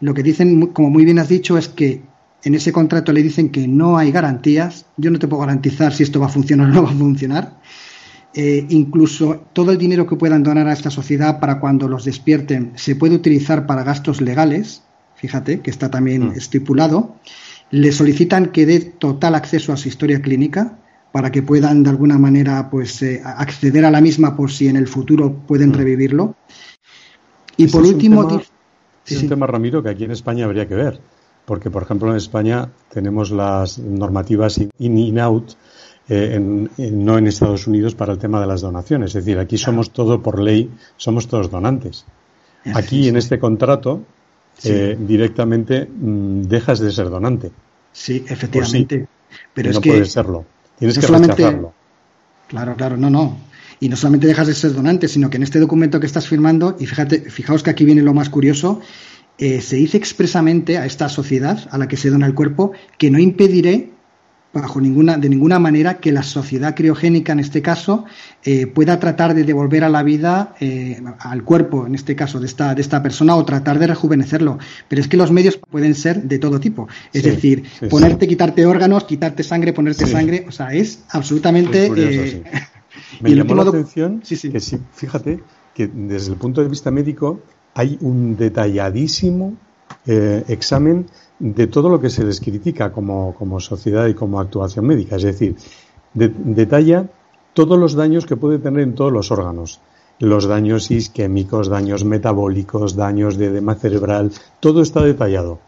[0.00, 2.02] lo que dicen, como muy bien has dicho, es que
[2.44, 4.86] en ese contrato le dicen que no hay garantías.
[4.96, 7.60] Yo no te puedo garantizar si esto va a funcionar o no va a funcionar.
[8.34, 12.72] Eh, incluso todo el dinero que puedan donar a esta sociedad para cuando los despierten
[12.76, 14.82] se puede utilizar para gastos legales
[15.22, 16.32] fíjate que está también mm.
[16.32, 17.14] estipulado,
[17.70, 20.80] le solicitan que dé total acceso a su historia clínica
[21.12, 24.74] para que puedan de alguna manera pues eh, acceder a la misma por si en
[24.76, 25.74] el futuro pueden mm.
[25.74, 26.34] revivirlo.
[27.56, 28.40] Y por último,
[29.06, 31.00] es un tema, Ramiro, que aquí en España habría que ver,
[31.44, 35.52] porque por ejemplo en España tenemos las normativas in in out
[36.08, 39.14] eh, no en Estados Unidos para el tema de las donaciones.
[39.14, 42.06] Es decir, aquí somos todo por ley, somos todos donantes.
[42.74, 44.02] Aquí en este contrato
[44.64, 47.50] eh, directamente mm, dejas de ser donante.
[47.92, 49.08] Sí, efectivamente.
[49.54, 50.44] Pero es no que puedes serlo.
[50.78, 51.74] Tienes que rechazarlo.
[52.48, 53.38] Claro, claro, no, no.
[53.80, 56.76] Y no solamente dejas de ser donante, sino que en este documento que estás firmando,
[56.78, 58.80] y fíjate, fijaos que aquí viene lo más curioso,
[59.38, 63.10] eh, se dice expresamente a esta sociedad a la que se dona el cuerpo que
[63.10, 63.91] no impediré
[64.52, 68.04] bajo ninguna, de ninguna manera que la sociedad criogénica, en este caso,
[68.44, 72.46] eh, pueda tratar de devolver a la vida eh, al cuerpo, en este caso, de
[72.46, 74.58] esta, de esta persona, o tratar de rejuvenecerlo.
[74.88, 76.88] Pero es que los medios pueden ser de todo tipo.
[77.12, 81.90] Es decir, ponerte, quitarte órganos, quitarte sangre, ponerte sangre, o sea, es absolutamente.
[81.96, 82.42] Eh,
[83.20, 85.40] Me llamó la atención que sí, fíjate
[85.74, 87.40] que desde el punto de vista médico
[87.74, 89.56] hay un detalladísimo
[90.06, 91.06] examen
[91.38, 95.16] de todo lo que se les critica como, sociedad y como actuación médica.
[95.16, 95.56] Es decir,
[96.14, 97.06] detalla
[97.52, 99.80] todos los daños que puede tener en todos los órganos.
[100.18, 105.58] Los daños isquémicos, daños metabólicos, daños de edema cerebral, todo está detallado.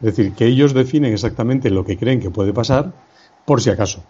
[0.00, 2.92] Es decir, que ellos definen exactamente lo que creen que puede pasar
[3.44, 4.02] por si acaso.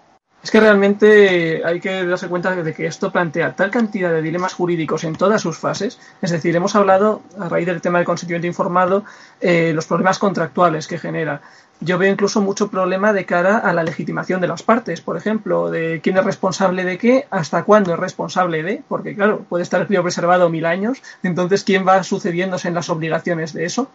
[0.43, 4.55] Es que realmente hay que darse cuenta de que esto plantea tal cantidad de dilemas
[4.55, 5.99] jurídicos en todas sus fases.
[6.23, 9.05] Es decir, hemos hablado, a raíz del tema del consentimiento informado,
[9.41, 11.43] eh, los problemas contractuales que genera.
[11.81, 15.71] Yo veo incluso mucho problema de cara a la legitimación de las partes, por ejemplo,
[15.71, 19.81] de quién es responsable de qué, hasta cuándo es responsable de, porque claro, puede estar
[19.81, 23.91] el preservado mil años, entonces quién va sucediéndose en las obligaciones de eso.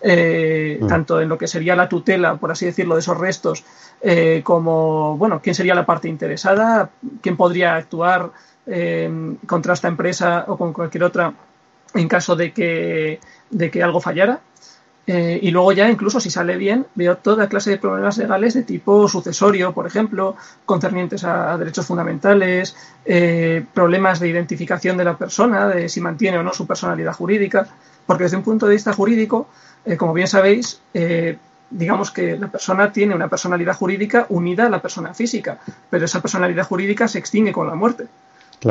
[0.00, 0.86] Eh, mm.
[0.86, 3.64] tanto en lo que sería la tutela, por así decirlo, de esos restos,
[4.02, 6.90] eh, como, bueno, quién sería la parte interesada,
[7.22, 8.30] quién podría actuar
[8.66, 11.32] eh, contra esta empresa o con cualquier otra
[11.94, 14.40] en caso de que, de que algo fallara.
[15.06, 19.06] y luego ya, incluso si sale bien, veo toda clase de problemas legales de tipo
[19.08, 20.34] sucesorio, por ejemplo,
[20.66, 22.76] concernientes a, derechos fundamentales,
[23.72, 27.68] problemas de identificación de la persona, de si mantiene o no su personalidad jurídica,
[28.06, 29.48] porque desde un punto de vista jurídico,
[29.84, 31.38] eh, como bien sabéis, eh,
[31.70, 35.58] digamos que la persona tiene una personalidad jurídica unida a la persona física,
[35.90, 38.06] pero esa personalidad jurídica se extingue con la muerte.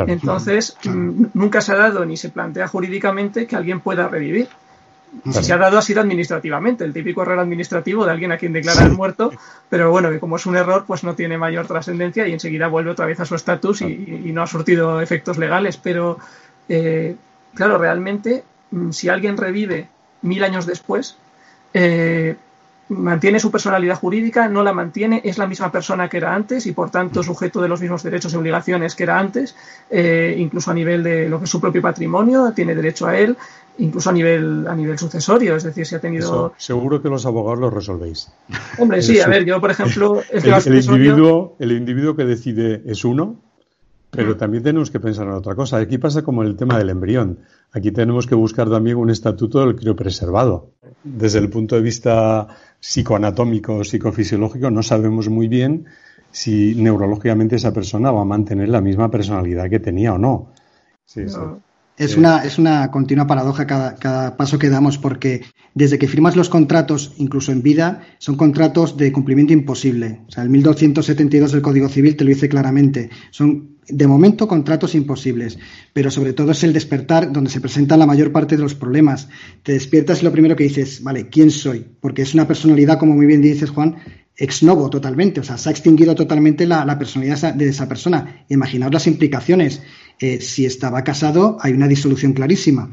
[0.06, 4.48] Entonces, nunca se ha dado ni se plantea jurídicamente que alguien pueda revivir.
[5.30, 8.52] Si se ha dado ha sido administrativamente, el típico error administrativo de alguien a quien
[8.52, 9.32] declaran muerto,
[9.68, 12.90] pero bueno, que como es un error, pues no tiene mayor trascendencia y enseguida vuelve
[12.90, 15.76] otra vez a su estatus y, no ha surtido efectos legales.
[15.78, 16.18] Pero,
[16.68, 17.16] eh,
[17.54, 18.44] claro, realmente,
[18.90, 19.88] si alguien revive
[20.22, 21.16] mil años después,
[21.74, 22.36] eh,
[22.88, 26.72] mantiene su personalidad jurídica, no la mantiene, es la misma persona que era antes y
[26.72, 29.56] por tanto sujeto de los mismos derechos y obligaciones que era antes,
[29.90, 33.36] eh, incluso a nivel de lo que es su propio patrimonio, tiene derecho a él,
[33.78, 36.54] incluso a nivel a nivel sucesorio, es decir, si ha tenido...
[36.56, 38.30] seguro que los abogados lo resolvéis.
[38.78, 40.22] Hombre, sí, a ver, yo por ejemplo...
[40.30, 43.36] el, individuo, el individuo que decide es uno,
[44.10, 44.38] pero mm.
[44.38, 45.78] también tenemos que pensar en otra cosa.
[45.78, 47.40] Aquí pasa como el tema del embrión.
[47.72, 50.70] Aquí tenemos que buscar también un estatuto del criopreservado.
[51.04, 52.48] Desde el punto de vista
[52.80, 55.86] psicoanatómico o psicofisiológico no sabemos muy bien
[56.30, 60.52] si neurológicamente esa persona va a mantener la misma personalidad que tenía o no.
[61.96, 66.36] Es, una, es una continua paradoja cada, cada, paso que damos porque desde que firmas
[66.36, 70.20] los contratos, incluso en vida, son contratos de cumplimiento imposible.
[70.28, 73.08] O sea, el 1272 del Código Civil te lo dice claramente.
[73.30, 75.58] Son de momento contratos imposibles,
[75.92, 79.28] pero sobre todo es el despertar donde se presentan la mayor parte de los problemas.
[79.62, 81.86] Te despiertas y lo primero que dices, vale, ¿quién soy?
[82.00, 83.96] Porque es una personalidad, como muy bien dices Juan,
[84.36, 88.44] ex novo totalmente, o sea, se ha extinguido totalmente la, personalidad de esa persona.
[88.48, 89.82] Imaginaos las implicaciones.
[90.18, 92.92] Eh, si estaba casado, hay una disolución clarísima.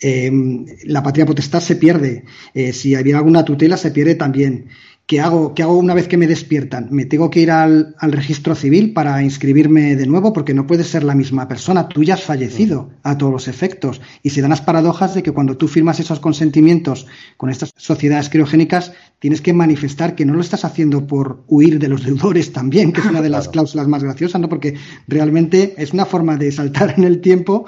[0.00, 2.24] Em, la patria potestad se pierde.
[2.54, 4.66] Eh, si había alguna tutela, se pierde también.
[5.06, 6.88] ¿Qué hago, ¿Qué hago una vez que me despiertan?
[6.90, 10.32] ¿Me tengo que ir al, registro civil para inscribirme de nuevo?
[10.32, 11.88] Porque no puedes ser la misma persona.
[11.88, 14.00] Tú ya has fallecido a todos los efectos.
[14.22, 18.30] Y se dan las paradojas de que cuando tú firmas esos consentimientos con estas sociedades
[18.30, 22.92] criogénicas, tienes que manifestar que no lo estás haciendo por huir de los deudores también,
[22.92, 24.48] que es una de las cláusulas más graciosas, ¿no?
[24.48, 24.76] Porque
[25.08, 27.66] realmente es una forma de saltar en el tiempo.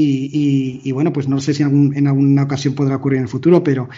[0.00, 3.88] Y, bueno, pues no sé si en alguna ocasión podrá ocurrir en el futuro, pero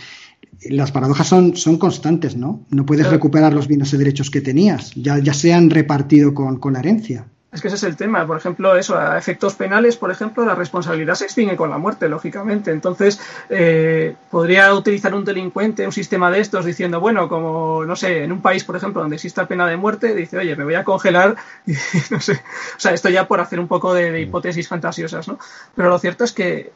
[0.63, 2.67] las paradojas son, son constantes, ¿no?
[2.71, 6.59] No puedes recuperar los bienes y derechos que tenías, ya, ya se han repartido con,
[6.59, 7.27] con la herencia.
[7.53, 8.27] Es que ese es el tema.
[8.27, 12.09] Por ejemplo, eso, a efectos penales, por ejemplo, la responsabilidad se extingue con la muerte,
[12.09, 12.71] lógicamente.
[12.71, 18.23] Entonces, eh, podría utilizar un delincuente un sistema de estos diciendo, bueno, como, no sé,
[18.23, 20.85] en un país, por ejemplo, donde exista pena de muerte, dice, oye, me voy a
[20.85, 21.35] congelar,
[21.67, 21.73] y,
[22.11, 22.35] no sé.
[22.35, 25.39] O sea, esto ya por hacer un poco de, hipótesis fantasiosas, ¿no?
[25.75, 26.73] Pero lo cierto es que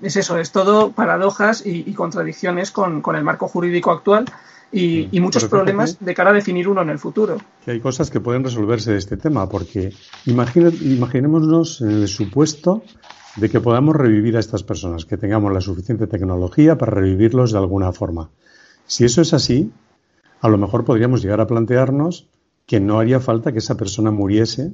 [0.00, 4.24] es eso, es todo paradojas y, contradicciones con, con el marco jurídico actual
[4.72, 5.22] y, mm.
[5.22, 7.38] muchos problemas de cara a definir uno en el futuro.
[7.64, 9.92] Que hay cosas que pueden resolverse de este tema, porque
[10.26, 12.82] imaginémonos en el supuesto
[13.36, 17.58] de que podamos revivir a estas personas, que tengamos la suficiente tecnología para revivirlos de
[17.58, 18.30] alguna forma.
[18.86, 19.72] Si eso es así,
[20.40, 22.28] a lo mejor podríamos llegar a plantearnos
[22.66, 24.72] que no haría falta que esa persona muriese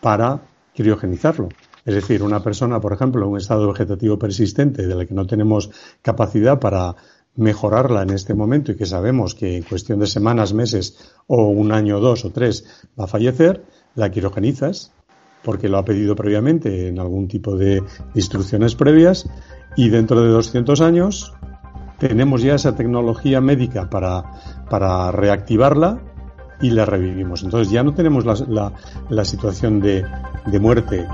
[0.00, 0.42] para
[0.74, 1.48] criogenizarlo.
[1.84, 5.26] Es decir, una persona, por ejemplo, en un estado vegetativo persistente de la que no
[5.26, 5.70] tenemos
[6.02, 6.96] capacidad para
[7.36, 11.72] mejorarla en este momento y que sabemos que en cuestión de semanas, meses o un
[11.72, 12.64] año, dos o tres
[12.98, 14.92] va a fallecer, la quirogenizas
[15.46, 17.80] porque lo ha pedido previamente en algún tipo de
[18.14, 19.28] instrucciones previas
[19.76, 21.32] y dentro de 200 años
[21.98, 24.24] tenemos ya esa tecnología médica para,
[24.68, 26.00] para reactivarla
[26.60, 27.44] y la revivimos.
[27.44, 28.72] Entonces ya no tenemos la, la,
[29.08, 30.04] la situación de,
[30.46, 31.06] de muerte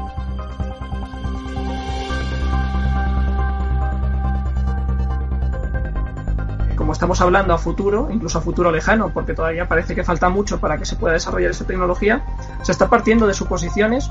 [6.92, 10.78] estamos hablando a futuro, incluso a futuro lejano, porque todavía parece que falta mucho para
[10.78, 12.24] que se pueda desarrollar esta tecnología,
[12.62, 14.10] se está partiendo de suposiciones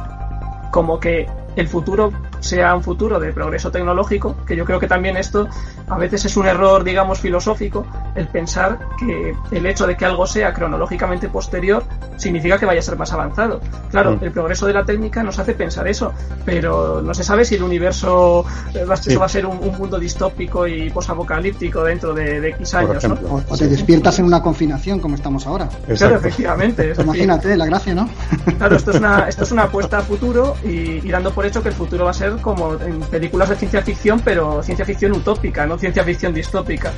[0.72, 5.16] como que el futuro sea un futuro de progreso tecnológico, que yo creo que también
[5.16, 5.48] esto
[5.88, 7.86] a veces es un error, digamos, filosófico,
[8.16, 11.84] el pensar que el hecho de que algo sea cronológicamente posterior
[12.18, 13.62] significa que vaya a ser más avanzado.
[13.90, 14.24] Claro, mm.
[14.24, 16.14] el progreso de la técnica nos hace pensar eso,
[16.46, 20.68] pero no se sabe si el universo eh, va, va a ser un, mundo distópico
[20.68, 23.04] y posapocalíptico dentro de, X años.
[23.30, 25.70] O, te despiertas en una confinación como estamos ahora.
[25.96, 26.94] Claro, efectivamente.
[26.98, 28.10] Imagínate, la gracia, ¿no?
[28.58, 31.62] Claro, esto es una, esto es una apuesta a futuro y, y dando por hecho
[31.62, 35.12] que el futuro va a ser como en películas de ciencia ficción, pero ciencia ficción
[35.14, 36.92] utópica, no ciencia ficción distópica.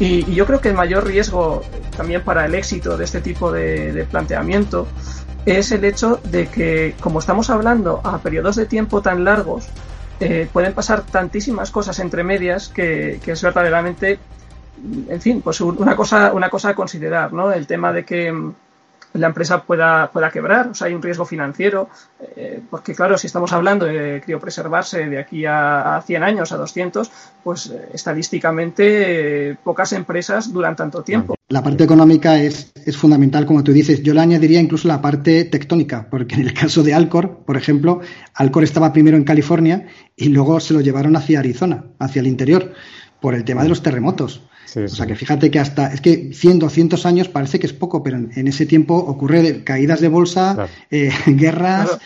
[0.00, 1.62] Y, yo creo que el mayor riesgo
[1.96, 4.86] también para el éxito de este tipo de, planteamiento
[5.44, 9.68] es el hecho de que, como estamos hablando a periodos de tiempo tan largos,
[10.20, 14.18] eh, pueden pasar tantísimas cosas entre medias que, es verdaderamente,
[15.08, 17.52] en fin, pues una cosa, una cosa a considerar, ¿no?
[17.52, 18.32] El tema de que
[19.14, 21.88] la empresa pueda, pueda quebrar, o sea, hay un riesgo financiero,
[22.36, 26.56] eh, porque claro, si estamos hablando de criopreservarse de aquí a, a 100 años, a
[26.56, 27.10] 200,
[27.42, 31.34] pues eh, estadísticamente pocas empresas duran tanto tiempo.
[31.48, 34.02] La parte económica es, es, fundamental, como tú dices.
[34.02, 38.00] Yo le añadiría incluso la parte tectónica, porque en el caso de Alcor, por ejemplo,
[38.34, 42.74] Alcor estaba primero en California y luego se lo llevaron hacia Arizona, hacia el interior,
[43.20, 44.42] por el tema de los terremotos.
[44.76, 48.02] O sea que fíjate que hasta, es que 100, 200 años parece que es poco,
[48.02, 51.98] pero en, ese tiempo ocurre caídas de bolsa, eh, guerras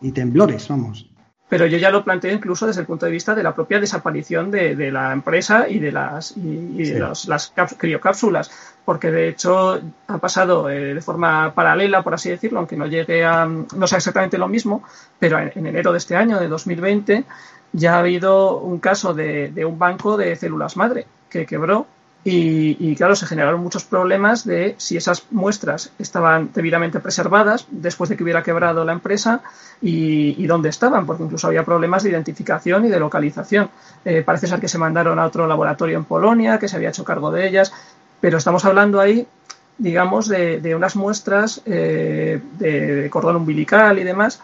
[0.00, 1.10] y temblores, vamos.
[1.50, 4.52] Pero yo ya lo planteo incluso desde el punto de vista de la propia desaparición
[4.52, 8.52] de, la empresa y de las, y, las criocápsulas,
[8.84, 13.24] porque de hecho ha pasado eh, de forma paralela, por así decirlo, aunque no llegue
[13.24, 14.84] a, no sea exactamente lo mismo,
[15.18, 17.24] pero en, enero de este año, de 2020,
[17.72, 21.88] ya ha habido un caso de, de un banco de células madre que quebró
[22.22, 28.16] y, claro, se generaron muchos problemas de si esas muestras estaban debidamente preservadas después de
[28.16, 29.40] que hubiera quebrado la empresa
[29.80, 33.70] y, dónde estaban, porque incluso había problemas de identificación y de localización.
[34.04, 37.04] Eh, parece ser que se mandaron a otro laboratorio en Polonia, que se había hecho
[37.04, 37.72] cargo de ellas,
[38.20, 39.26] pero estamos hablando ahí,
[39.78, 44.42] digamos, de, unas muestras eh, de, cordón umbilical y demás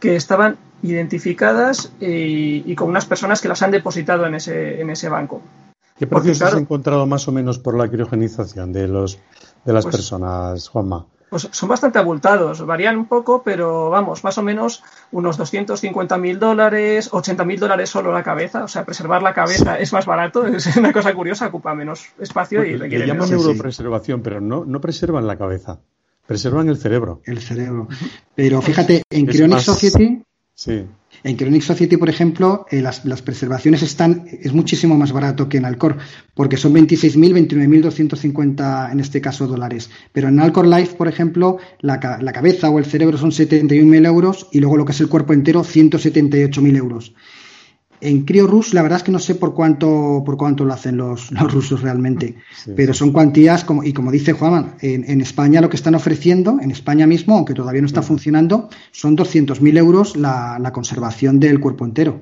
[0.00, 4.88] que estaban identificadas y, y, con unas personas que las han depositado en ese, en
[4.88, 5.42] ese banco.
[5.98, 9.18] ¿Qué precios has encontrado más o menos por la criogenización de los
[9.64, 11.06] de las pues personas, Juanma?
[11.30, 14.82] Pues son bastante abultados, varían un poco, pero vamos, más o menos
[15.12, 19.78] unos 250 mil dólares, 80 mil dólares solo la cabeza, o sea, preservar la cabeza
[19.78, 24.22] es más barato, es una cosa curiosa, ocupa menos espacio y requiere Le llaman neuropreservación,
[24.22, 25.80] pero no, no preservan la cabeza,
[26.26, 27.20] preservan el cerebro.
[27.24, 27.88] El cerebro.
[28.34, 30.22] Pero fíjate, en Cryonic Society
[30.58, 30.84] Sí.
[31.24, 35.64] En Chronic Society, por ejemplo, eh, las, preservaciones están, es muchísimo más barato que en
[35.64, 35.98] Alcor,
[36.34, 39.90] porque son 26.000, 29.250 en este caso dólares.
[40.12, 44.48] Pero en Alcor Life, por ejemplo, la, la cabeza o el cerebro son 71.000 euros
[44.52, 47.12] y luego lo que es el cuerpo entero, 178.000 euros.
[48.00, 51.30] En CryoRus, la verdad es que no sé por cuánto, por cuánto lo hacen los,
[51.32, 52.36] los rusos realmente,
[52.76, 56.70] pero son cuantías, como, y como dice Juan, en, España lo que están ofreciendo, en
[56.70, 61.84] España mismo, aunque todavía no está funcionando, son 200.000 euros la, la, conservación del cuerpo
[61.84, 62.20] entero.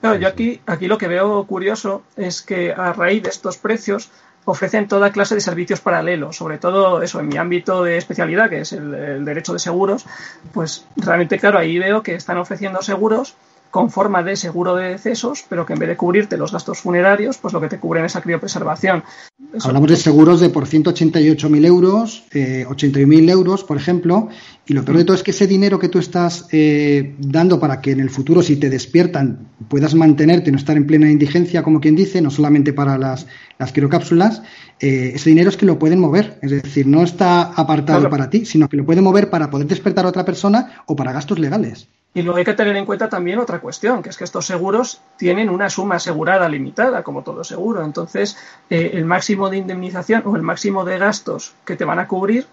[0.00, 4.10] Claro, yo aquí, aquí lo que veo curioso es que a raíz de estos precios
[4.44, 8.62] ofrecen toda clase de servicios paralelos, sobre todo eso en mi ámbito de especialidad, que
[8.62, 10.06] es el derecho de seguros,
[10.52, 13.36] pues realmente, claro, ahí veo que están ofreciendo seguros
[13.72, 17.38] con forma de seguro de decesos, pero que en vez de cubrirte los gastos funerarios,
[17.38, 19.02] pues lo que te cubren es la criopreservación.
[19.64, 24.28] Hablamos de seguros de por 188.000 euros, eh, 81.000 euros, por ejemplo,
[24.72, 27.82] y lo peor de todo es que ese dinero que tú estás eh, dando para
[27.82, 31.78] que en el futuro, si te despiertan, puedas mantenerte, no estar en plena indigencia, como
[31.78, 33.26] quien dice, no solamente para las,
[33.58, 34.42] las criocápsulas,
[34.80, 36.38] eh, ese dinero es que lo pueden mover.
[36.40, 40.06] Es decir, no está apartado para ti, sino que lo pueden mover para poder despertar
[40.06, 41.86] a otra persona o para gastos legales.
[42.14, 45.02] Y luego hay que tener en cuenta también otra cuestión, que es que estos seguros
[45.18, 47.84] tienen una suma asegurada limitada, como todo seguro.
[47.84, 48.38] Entonces,
[48.70, 52.46] eh, el máximo de indemnización o el máximo de gastos que te van a cubrir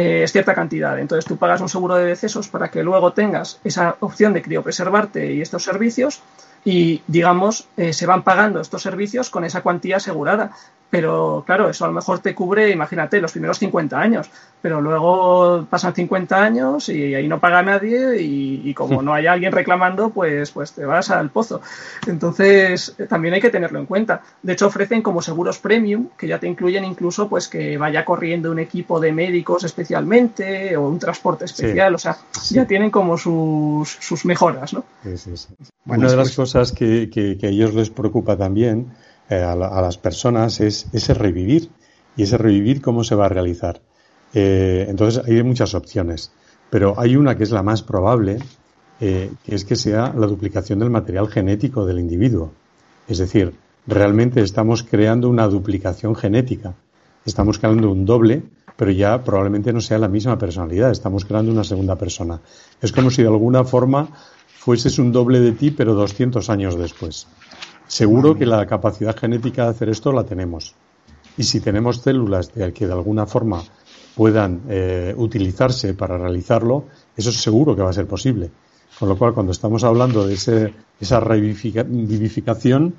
[0.00, 0.96] eh, cierta cantidad.
[1.00, 5.32] Entonces, tú pagas un seguro de decesos para que luego tengas esa opción de criopreservarte
[5.32, 6.22] y estos servicios
[6.64, 10.52] y, digamos, eh, se van pagando estos servicios con esa cuantía asegurada.
[10.90, 14.30] Pero claro, eso a lo mejor te cubre, imagínate, los primeros 50 años,
[14.62, 19.52] pero luego pasan 50 años y ahí no paga nadie y, como no hay alguien
[19.52, 21.60] reclamando, pues, pues te vas al pozo.
[22.06, 24.22] Entonces, también hay que tenerlo en cuenta.
[24.42, 28.50] De hecho, ofrecen como seguros premium, que ya te incluyen incluso pues que vaya corriendo
[28.50, 32.16] un equipo de médicos especialmente o un transporte especial, o sea,
[32.50, 34.84] ya tienen como sus, sus mejoras, ¿no?
[35.84, 38.92] Una de las cosas que, que, que a ellos les preocupa también
[39.30, 41.70] eh, a, las personas es ese revivir.
[42.16, 43.80] Y ese revivir, ¿cómo se va a realizar?
[44.34, 46.32] Eh, entonces, hay muchas opciones.
[46.70, 48.38] Pero hay una que es la más probable,
[49.00, 52.52] eh, que es que sea la duplicación del material genético del individuo.
[53.06, 53.54] Es decir,
[53.86, 56.74] realmente estamos creando una duplicación genética.
[57.24, 58.42] Estamos creando un doble,
[58.76, 60.90] pero ya probablemente no sea la misma personalidad.
[60.90, 62.40] Estamos creando una segunda persona.
[62.80, 64.08] Es como si de alguna forma
[64.46, 67.26] fueses un doble de ti, pero 200 años después.
[67.88, 70.74] Seguro que la capacidad genética de hacer esto la tenemos.
[71.36, 73.62] Y si tenemos células de que de alguna forma
[74.14, 76.84] puedan eh, utilizarse para realizarlo,
[77.16, 78.50] eso seguro que va a ser posible.
[78.98, 82.94] Con lo cual, cuando estamos hablando de ese, esa revivificación,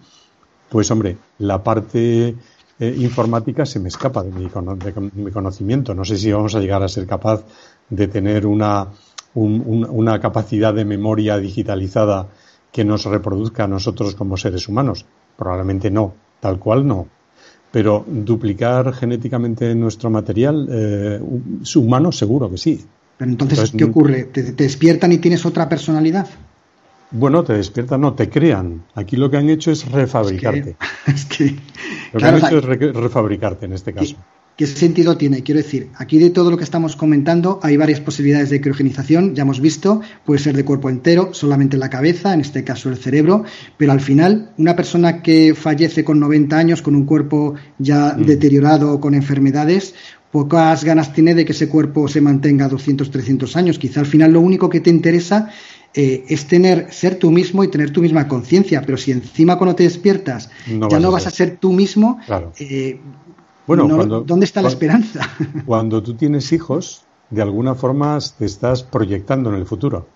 [0.69, 2.35] pues hombre, la parte
[2.79, 5.93] eh, informática se me escapa de mi, de mi, conocimiento.
[5.93, 7.43] No sé si vamos a llegar a ser capaz
[7.89, 8.87] de tener una,
[9.35, 12.29] una capacidad de memoria digitalizada
[12.71, 15.05] que nos reproduzca a nosotros como seres humanos.
[15.37, 17.07] Probablemente no, tal cual no.
[17.71, 21.21] Pero duplicar genéticamente nuestro material eh,
[21.75, 22.85] humano, seguro que sí.
[23.17, 24.23] Pero entonces, ¿qué ocurre?
[24.23, 26.27] ¿Te, despiertan y tienes otra personalidad?
[27.11, 28.85] Bueno, te despiertan, no, te crean.
[28.95, 30.75] Aquí lo que han hecho es refabricarte.
[31.07, 31.55] Es que,
[32.13, 34.15] lo que han hecho es refabricarte en este caso.
[34.59, 35.41] ¿Qué sentido tiene?
[35.41, 39.43] Quiero decir, aquí de todo lo que estamos comentando hay varias posibilidades de criogenización, ya
[39.43, 43.45] hemos visto, puede ser de cuerpo entero, solamente la cabeza, en este caso el cerebro,
[43.77, 48.25] pero al final una persona que fallece con 90 años, con un cuerpo ya mm.
[48.25, 49.95] deteriorado, con enfermedades,
[50.29, 53.79] pocas ganas tiene de que ese cuerpo se mantenga 200, 300 años.
[53.79, 55.49] Quizá al final lo único que te interesa
[55.93, 59.75] eh, es tener, ser tú mismo y tener tu misma conciencia, pero si encima cuando
[59.75, 62.19] te despiertas ya no vas a ser tú mismo,
[62.59, 62.99] eh,
[63.77, 65.21] bueno, ¿dónde está la esperanza?
[65.65, 70.07] Cuando tú tienes hijos, de alguna forma te estás proyectando en el futuro.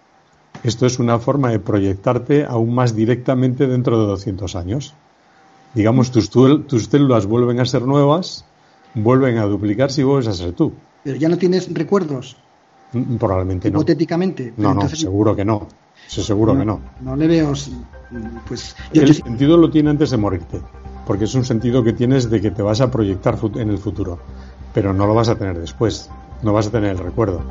[0.64, 4.94] Esto es una forma de proyectarte aún más directamente dentro de 200 años.
[5.76, 8.46] Digamos, tus, tus células vuelven a ser nuevas,
[8.96, 10.74] vuelven a duplicarse y vuelves a ser tú.
[11.04, 12.38] Pero ya no tienes recuerdos.
[12.94, 13.80] Mm, probablemente no.
[13.80, 14.54] Hipotéticamente.
[14.58, 15.68] No, no, seguro que no.
[16.08, 16.80] seguro que no.
[17.02, 17.54] No le veo.
[18.48, 20.62] Pues, el sentido lo tiene antes de morirte
[21.06, 24.20] porque es un sentido que tienes de que te vas a proyectar en el futuro,
[24.74, 26.10] pero no lo vas a tener después,
[26.42, 27.42] no vas a tener el recuerdo.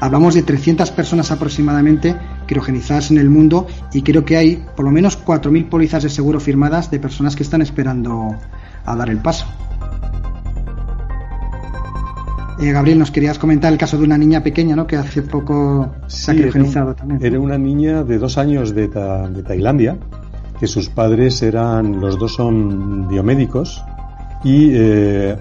[0.00, 4.90] Hablamos de 300 personas aproximadamente criogenizadas en el mundo y creo que hay por lo
[4.90, 8.34] menos 4.000 pólizas de seguro firmadas de personas que están esperando
[8.86, 9.44] a dar el paso.
[12.60, 14.86] Eh, Gabriel, nos querías comentar el caso de una niña pequeña, ¿no?
[14.86, 17.22] Que hace poco se ha criogenizado también.
[17.22, 19.98] Era una niña de dos años de, de Tailandia
[20.60, 23.82] que sus padres eran, los dos son biomédicos
[24.44, 25.36] y eh,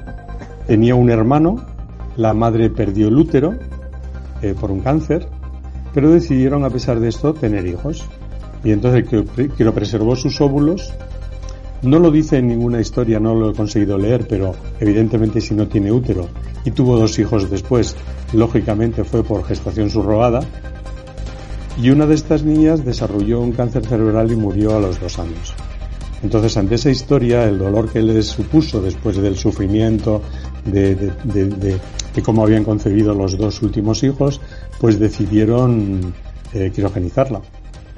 [0.65, 1.57] tenía un hermano,
[2.15, 3.53] la madre perdió el útero
[4.41, 5.27] eh, por un cáncer,
[5.93, 8.07] pero decidieron a pesar de esto tener hijos.
[8.63, 10.93] Y entonces que, lo preservó sus óvulos,
[11.81, 15.67] no lo dice en ninguna historia, no lo he conseguido leer, pero evidentemente si no
[15.67, 16.27] tiene útero
[16.63, 17.95] y tuvo dos hijos después,
[18.33, 20.41] lógicamente fue por gestación subrogada,
[21.81, 25.53] y una de estas niñas desarrolló un cáncer cerebral y murió a los dos años.
[26.21, 30.21] Entonces, ante esa historia, el dolor que les supuso después del sufrimiento
[30.65, 31.79] de,
[32.25, 34.41] cómo habían concebido los dos últimos hijos,
[34.81, 36.13] pues decidieron
[36.53, 37.41] eh, criogenizarla.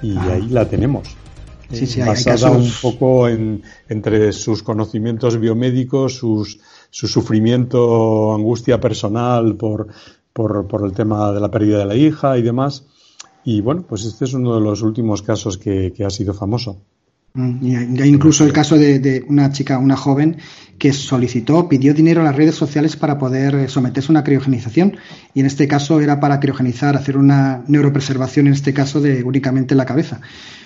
[0.04, 0.34] Y ah.
[0.34, 1.16] ahí la tenemos.
[1.72, 6.60] Sí, sí, basada un poco en, entre sus conocimientos biomédicos, sus,
[6.92, 9.88] su sufrimiento, angustia personal por,
[10.34, 12.86] por, por el tema de la pérdida de la hija y demás
[13.44, 16.82] y bueno, pues este es uno de los últimos casos que, ha sido famoso.
[17.34, 20.38] Mm, y incluso el caso de, una chica, una joven,
[20.78, 24.98] que solicitó, pidió dinero a las redes sociales para poder eh, someterse a una criogenización.
[25.34, 29.76] Y en este caso era para criogenizar, hacer una neuropreservación, en este caso, de únicamente
[29.76, 30.20] la cabeza.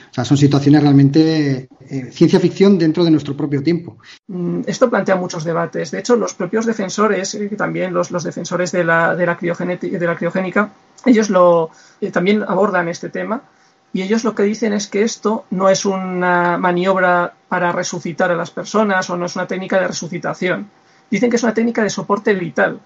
[0.09, 3.97] O sea, son situaciones realmente eh, ciencia ficción dentro de nuestro propio tiempo.
[4.27, 5.91] Mm, esto plantea muchos debates.
[5.91, 10.71] De hecho, los propios defensores, eh, también los, defensores de la, de la, criogénica,
[11.05, 11.69] ellos lo,
[12.13, 13.43] también abordan este tema
[13.95, 18.35] y ellos lo que dicen es que esto no es una maniobra para resucitar a
[18.35, 20.69] las personas o no es una técnica de resucitación.
[21.09, 22.81] Dicen que es una técnica de soporte vital.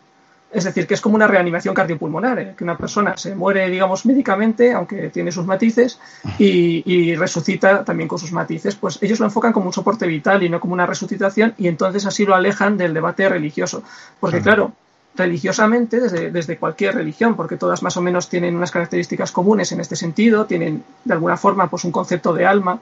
[0.52, 2.54] Es decir, que es como una reanimación cardiopulmonar, ¿eh?
[2.56, 6.00] que una persona se muere, digamos, médicamente, aunque tiene sus matices,
[6.38, 8.76] y, resucita también con sus matices.
[8.76, 12.06] Pues ellos lo enfocan como un soporte vital y no como una resucitación, y entonces
[12.06, 13.82] así lo alejan del debate religioso.
[14.20, 14.74] Porque, claro,
[15.20, 19.98] religiosamente desde, cualquier religión, porque todas más o menos tienen unas características comunes en este
[19.98, 22.80] sentido, tienen de alguna forma pues un concepto de alma.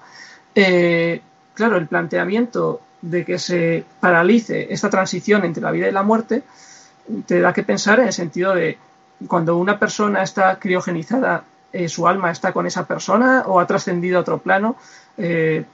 [0.53, 1.19] Eh,
[1.55, 6.43] claro, el planteamiento de que se paralice esta transición entre la vida y la muerte
[7.25, 8.77] te da que pensar en el sentido de
[9.27, 14.19] cuando una persona está criogenizada, eh, su alma está con esa persona o ha trascendido
[14.19, 14.75] a otro plano.
[15.17, 15.65] Eh,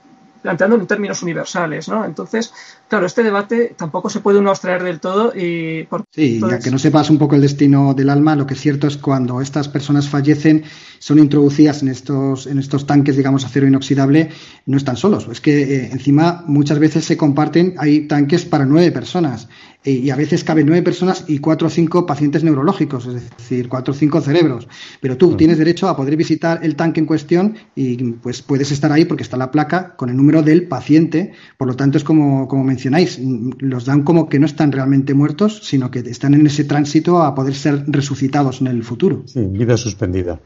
[0.44, 2.04] planteando en términos universales, ¿no?
[2.04, 2.52] Entonces,
[2.86, 5.84] claro, este debate tampoco se puede uno abstraer del todo y...
[5.84, 6.04] Por...
[6.10, 8.86] Sí, ya que no sepas un poco el destino del alma, lo que es cierto
[8.86, 10.64] es cuando estas personas fallecen,
[10.98, 14.32] son introducidas en estos, en estos tanques, digamos, acero inoxidable,
[14.66, 15.26] no están solos.
[15.32, 19.48] Es que eh, encima muchas veces se comparten, hay tanques para nueve personas
[19.84, 23.92] y a veces caben nueve personas y cuatro o cinco pacientes neurológicos, es decir, cuatro
[23.92, 24.66] o cinco cerebros.
[25.00, 28.90] Pero tú tienes derecho a poder visitar el tanque en cuestión y pues puedes estar
[28.92, 31.32] ahí porque está la placa con el número del paciente.
[31.58, 33.20] Por lo tanto, es como, como mencionáis,
[33.58, 37.34] los dan como que no están realmente muertos, sino que están en ese tránsito a
[37.34, 39.22] poder ser resucitados en el futuro.
[39.26, 40.40] Sí, vida suspendida.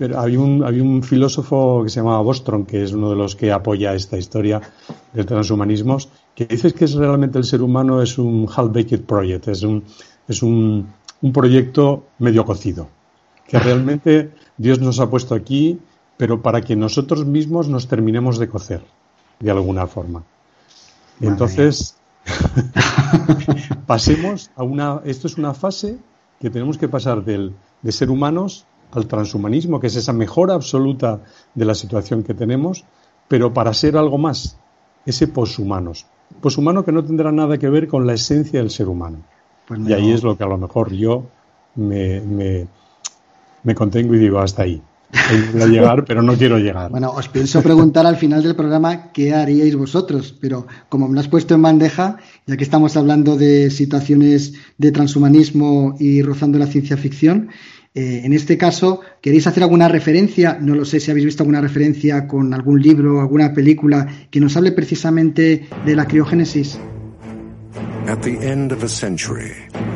[0.00, 3.36] Pero había un, había un filósofo que se llamaba Bostrom, que es uno de los
[3.36, 4.58] que apoya esta historia
[5.12, 5.98] del transhumanismo,
[6.40, 9.84] que dice que es realmente el ser humano es un half-baked project, es un,
[10.26, 12.88] es un, un proyecto medio cocido,
[13.46, 15.78] que realmente Dios nos ha puesto aquí,
[16.16, 18.82] pero para que nosotros mismos nos terminemos de cocer.
[19.38, 20.22] de alguna forma.
[21.20, 21.96] Entonces,
[23.86, 25.02] pasemos a una.
[25.04, 25.98] Esto es una fase
[26.40, 31.20] que tenemos que pasar del, de ser humanos al transhumanismo, que es esa mejora absoluta
[31.54, 32.86] de la situación que tenemos,
[33.28, 34.56] pero para ser algo más,
[35.04, 36.06] ese poshumanos.
[36.40, 39.18] Poshumano que no tendrá nada que ver con la esencia del ser humano.
[39.66, 41.26] Pues y ahí es lo que a lo mejor yo
[41.76, 42.66] me, me,
[43.62, 44.82] me contengo y digo hasta ahí.
[45.12, 46.90] A llegar, pero no quiero llegar.
[46.90, 51.20] Bueno, os pienso preguntar al final del programa qué haríais vosotros, pero como me lo
[51.20, 56.66] has puesto en bandeja, ya que estamos hablando de situaciones de transhumanismo y rozando la
[56.66, 57.50] ciencia ficción,
[57.92, 60.56] eh, en este caso, ¿queréis hacer alguna referencia?
[60.60, 64.38] No lo sé si habéis visto alguna referencia con algún libro o alguna película que
[64.38, 66.78] nos hable precisamente de la criogénesis.
[68.06, 69.52] At the end of a century,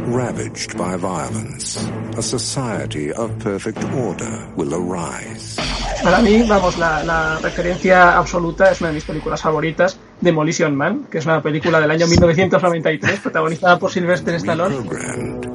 [0.06, 1.78] ravaged by violence,
[2.16, 5.60] a society of perfect order will arise.
[6.02, 11.06] Para mí, vamos, la, la, referencia absoluta es una de mis películas favoritas, Demolition Man,
[11.10, 15.53] que es una película del año 1993, protagonizada por Sylvester Stallone.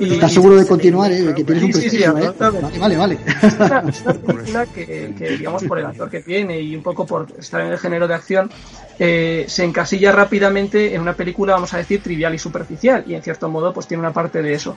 [0.00, 1.32] ¿Estás seguro de continuar, eh?
[1.34, 2.32] que tienes un prestigio, eh?
[2.78, 3.82] Vale, vale, Es una,
[4.14, 7.68] película que, que, digamos, por el actor que tiene y un poco por estar en
[7.68, 8.50] el género de acción,
[8.98, 13.22] eh, se encasilla rápidamente en una película, vamos a decir, trivial y superficial, y en
[13.22, 14.76] cierto modo, pues tiene una parte de eso.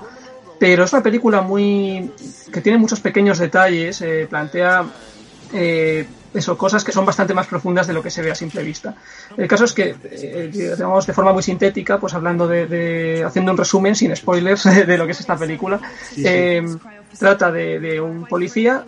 [0.59, 2.11] Pero es una película muy.
[2.51, 4.85] que tiene muchos pequeños detalles, eh, plantea.
[5.53, 6.05] Eh,
[6.37, 8.95] eso, cosas que son bastante más profundas de lo que se ve a simple vista.
[9.35, 13.57] El caso es que, eh, digamos, de forma muy sintética, pues hablando de, haciendo un
[13.57, 15.79] resumen sin spoilers de lo que es esta película,
[17.17, 18.83] trata de, de, un policía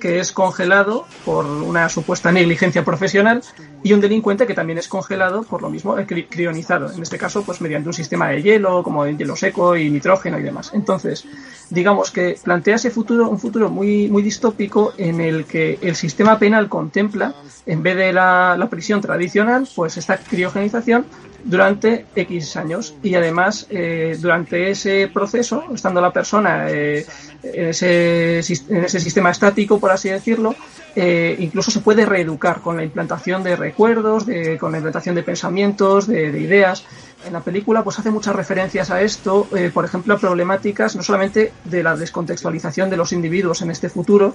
[0.00, 3.42] que es congelado por una supuesta negligencia profesional
[3.82, 5.96] y un delincuente que también es congelado por lo mismo,
[6.28, 9.88] crionizado, en este caso pues mediante un sistema de hielo, como el hielo seco y
[9.90, 10.70] nitrógeno y demás.
[10.74, 11.24] Entonces,
[11.70, 16.68] digamos que plantea ese futuro, un futuro muy distópico en el que el sistema penal
[16.68, 17.34] contempla,
[17.66, 21.06] en vez de la, prisión tradicional, pues esta criogenización
[21.48, 27.06] durante X años y además eh, durante ese proceso, estando la persona eh,
[27.42, 30.54] en, ese, en ese sistema estático, por así decirlo,
[30.94, 35.22] eh, incluso se puede reeducar con la implantación de recuerdos, de, con la implantación de
[35.22, 36.84] pensamientos, de, de, ideas.
[37.26, 41.02] En la película pues hace muchas referencias a esto, eh, por ejemplo, a problemáticas no
[41.02, 44.34] solamente de la descontextualización de los individuos en este futuro,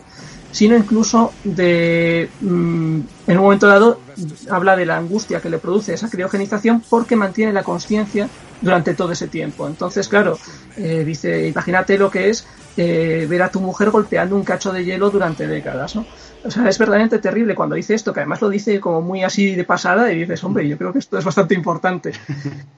[0.51, 3.99] sino incluso de, mm, en un momento dado,
[4.49, 8.27] habla de la angustia que le produce esa criogenización porque mantiene la conciencia
[8.63, 9.67] durante todo ese tiempo.
[9.67, 10.39] Entonces, claro,
[10.77, 12.47] eh, dice, imagínate lo que es
[12.77, 16.05] eh, ver a tu mujer golpeando un cacho de hielo durante décadas, ¿no?
[16.45, 19.55] O sea, es verdaderamente terrible cuando dice esto, que además lo dice como muy así
[19.55, 22.13] de pasada y dices, hombre, yo creo que esto es bastante importante.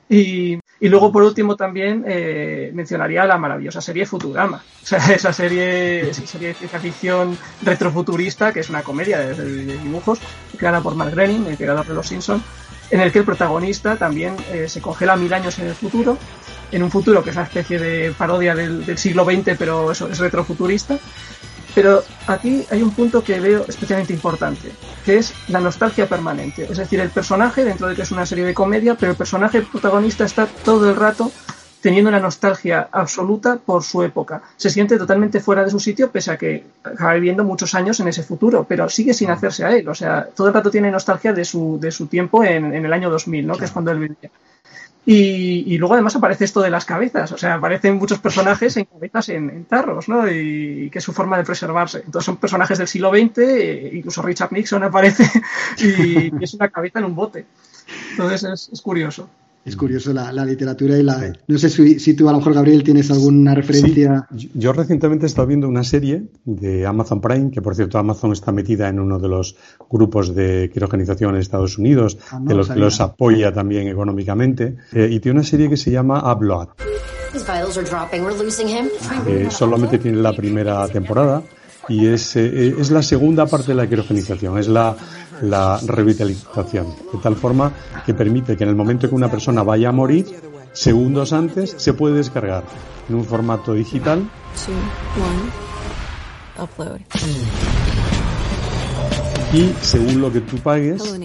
[0.08, 4.62] Y, y luego, por último, también eh, mencionaría la maravillosa serie Futurama.
[4.84, 9.34] O sea, esa serie, esa serie de ciencia ficción retrofuturista, que es una comedia de,
[9.34, 10.20] de dibujos,
[10.60, 12.44] creada por Mark Groening, el creador de Los Simpsons,
[12.90, 16.18] en el que el protagonista también eh, se congela mil años en el futuro,
[16.72, 20.10] en un futuro que es una especie de parodia del, del siglo XX, pero eso
[20.10, 20.98] es retrofuturista,
[21.76, 24.72] pero aquí hay un punto que veo especialmente importante,
[25.04, 26.68] que es la nostalgia permanente.
[26.70, 29.62] Es decir, el personaje, dentro de que es una serie de comedia, pero el personaje
[29.62, 31.32] protagonista está todo el rato
[31.86, 34.42] teniendo una nostalgia absoluta por su época.
[34.58, 38.08] Se siente totalmente fuera de su sitio, pese a que acaba viviendo muchos años en
[38.08, 39.88] ese futuro, pero sigue sin hacerse a él.
[39.88, 42.92] O sea, todo el rato tiene nostalgia de su, de su tiempo en, en el
[42.92, 43.56] año 2000, ¿no?
[43.56, 44.32] que es cuando él vivía.
[45.06, 49.30] Y, luego además aparece esto de las cabezas, o sea, aparecen muchos personajes en cabezas
[49.30, 50.28] en, tarros, ¿no?
[50.28, 52.00] Y, que es su forma de preservarse.
[52.00, 55.30] Entonces son personajes del siglo XX, eh, incluso Richard Nixon aparece
[55.78, 57.46] y, es una cabeza en un bote.
[58.10, 59.30] Entonces es curioso.
[59.66, 61.34] Es curioso la, literatura y la...
[61.48, 64.28] No sé si, tú a lo mejor, Gabriel, tienes alguna referencia.
[64.54, 68.52] Yo recientemente he estado viendo una serie de Amazon Prime, que por cierto Amazon está
[68.52, 69.56] metida en uno de los
[69.90, 75.10] grupos de quirogenización en Estados Unidos, ah, de los que los apoya también económicamente, eh,
[75.12, 76.68] y tiene una serie que se llama Upload.
[79.28, 81.42] Eh, solamente tiene la primera temporada
[81.90, 84.96] y es, eh, es la segunda parte de la quirogenización, es la,
[85.42, 87.72] la revitalización, de tal forma
[88.06, 90.26] que permite que en el momento que una persona vaya a morir,
[90.74, 92.64] segundos antes, se puede descargar
[93.10, 94.30] en un formato digital.
[99.54, 101.18] Y según lo que tú pagues,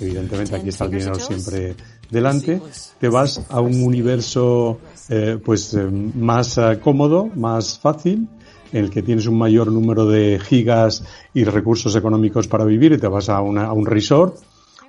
[0.00, 1.74] evidentemente aquí está el dinero siempre
[2.10, 2.60] delante,
[3.00, 8.28] te vas a un universo eh, pues eh, más cómodo, más fácil
[8.72, 11.04] en el que tienes un mayor número de gigas
[11.34, 14.36] y recursos económicos para vivir y te vas a, una, a un resort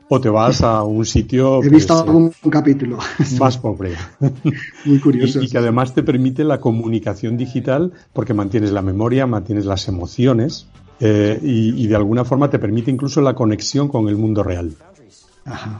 [0.09, 1.59] o te vas a un sitio.
[1.63, 2.97] He visto pues, algún capítulo.
[3.39, 3.95] Más pobre.
[4.85, 5.41] Muy curioso.
[5.41, 10.67] Y, que además te permite la comunicación digital porque mantienes la memoria, mantienes las emociones.
[10.99, 14.75] eh, y, de alguna forma te permite incluso la conexión con el mundo real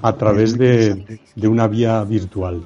[0.02, 2.64] a través de, una vía virtual.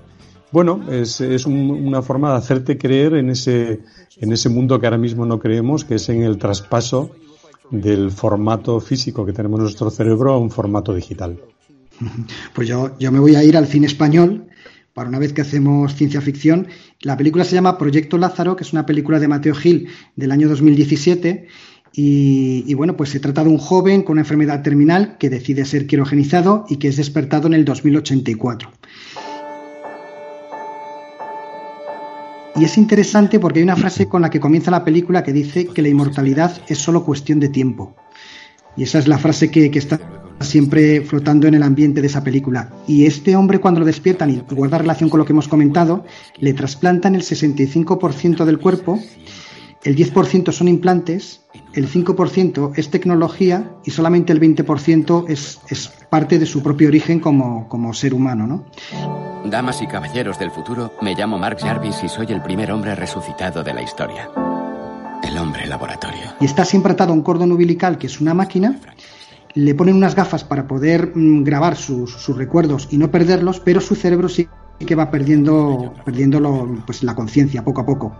[0.52, 3.82] Bueno, es, una forma de hacerte creer en ese,
[4.18, 7.12] en ese mundo que ahora mismo no creemos, que es en el traspaso
[7.70, 11.40] del formato físico que tenemos en nuestro cerebro a un formato digital.
[12.54, 14.48] Pues yo, yo me voy a ir al cine español
[14.94, 16.68] para una vez que hacemos ciencia ficción.
[17.02, 20.48] La película se llama Proyecto Lázaro, que es una película de Mateo Gil del año
[20.50, 21.48] 2017.
[21.96, 25.66] Y, y, bueno, pues se trata de un joven con una enfermedad terminal que decide
[25.66, 28.72] ser quirogenizado y que es despertado en el 2084.
[32.56, 35.66] Y es interesante porque hay una frase con la que comienza la película que dice
[35.66, 37.96] que la inmortalidad es solo cuestión de tiempo.
[38.78, 40.00] Y esa es la frase que, está
[40.40, 42.72] siempre flotando en el ambiente de esa película.
[42.88, 46.06] Y este hombre cuando lo despiertan y guarda relación con lo que hemos comentado,
[46.40, 49.00] le trasplantan el 65% del cuerpo,
[49.84, 51.43] el 10% son implantes,
[51.74, 57.20] el 5% es tecnología y solamente el 20% es, es parte de su propio origen
[57.20, 58.48] como, como ser humano.
[58.48, 58.66] ¿no?
[59.50, 63.64] Damas y caballeros del futuro, me llamo Mark Jarvis y soy el primer hombre resucitado
[63.64, 64.30] de la historia.
[65.24, 66.34] El hombre laboratorio.
[66.40, 68.80] Y está siempre atado a un cordón umbilical, que es una máquina.
[69.54, 73.96] Le ponen unas gafas para poder mm, grabar sus, recuerdos y no perderlos, pero su
[73.96, 74.48] cerebro sí
[74.80, 78.16] que va perdiendo, perdiendo pues, la conciencia poco a poco.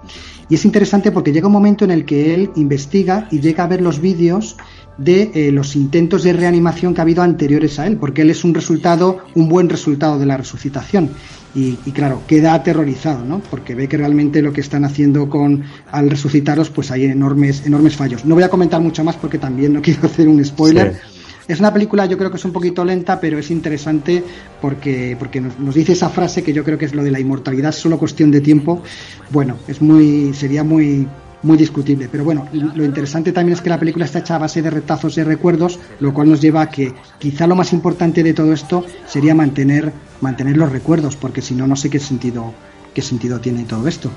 [0.50, 3.68] Y es interesante porque llega un momento en el que él investiga y llega a
[3.68, 4.58] ver los vídeos
[4.98, 8.44] de eh, los intentos de reanimación que ha habido anteriores a él, porque él es
[8.44, 11.12] un resultado, un buen resultado de la resucitación.
[11.56, 13.40] Y, claro, queda aterrorizado, ¿no?
[13.40, 17.96] Porque ve que realmente lo que están haciendo con al resucitarlos, pues hay enormes, enormes
[17.96, 18.26] fallos.
[18.26, 21.00] No voy a comentar mucho más porque también no quiero hacer un spoiler.
[21.48, 24.24] Es una película, yo creo que es un poquito lenta, pero es interesante
[24.62, 27.20] porque, porque nos, nos, dice esa frase que yo creo que es lo de la
[27.20, 28.82] inmortalidad, solo cuestión de tiempo.
[29.30, 31.08] Bueno, es muy, sería muy,
[31.44, 32.10] muy discutible.
[32.12, 35.18] Pero bueno, lo interesante también es que la película está hecha a base de retazos
[35.18, 38.86] y recuerdos, lo cual nos lleva a que quizá lo más importante de todo esto
[39.06, 42.54] sería mantener, mantener los recuerdos, porque si no, no sé qué sentido,
[42.94, 44.10] qué sentido tiene todo esto.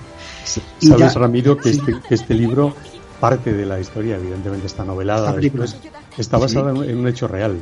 [0.80, 2.74] Sabes, Ramiro, que, este, que este libro
[3.20, 5.76] parte de la historia, evidentemente está novelada, después,
[6.18, 7.56] está basada en un hecho real,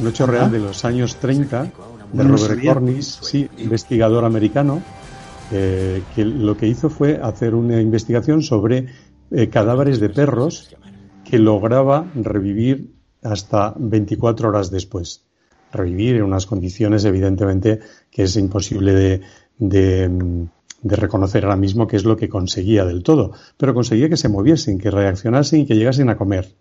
[0.00, 1.72] un hecho real de los años 30
[2.12, 4.82] de Robert Cornish, sí, investigador americano,
[5.50, 8.86] eh, que lo que hizo fue hacer una investigación sobre
[9.30, 10.74] eh, cadáveres de perros
[11.24, 15.24] que lograba revivir hasta 24 horas después.
[15.72, 17.80] Revivir en unas condiciones, evidentemente,
[18.10, 19.20] que es imposible de,
[19.58, 20.48] de,
[20.82, 24.78] reconocer ahora mismo qué es lo que conseguía del todo, pero conseguía que se moviesen,
[24.78, 26.54] que reaccionasen y que llegasen a comer.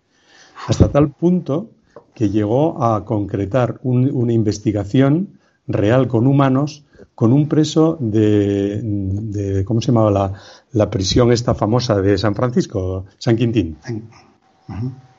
[0.67, 1.71] Hasta tal punto
[2.13, 6.83] que llegó a concretar una investigación real con humanos
[7.15, 10.33] con un preso de, ¿cómo se llamaba
[10.71, 13.05] la, prisión esta famosa de San Francisco?
[13.17, 13.77] San Quintín.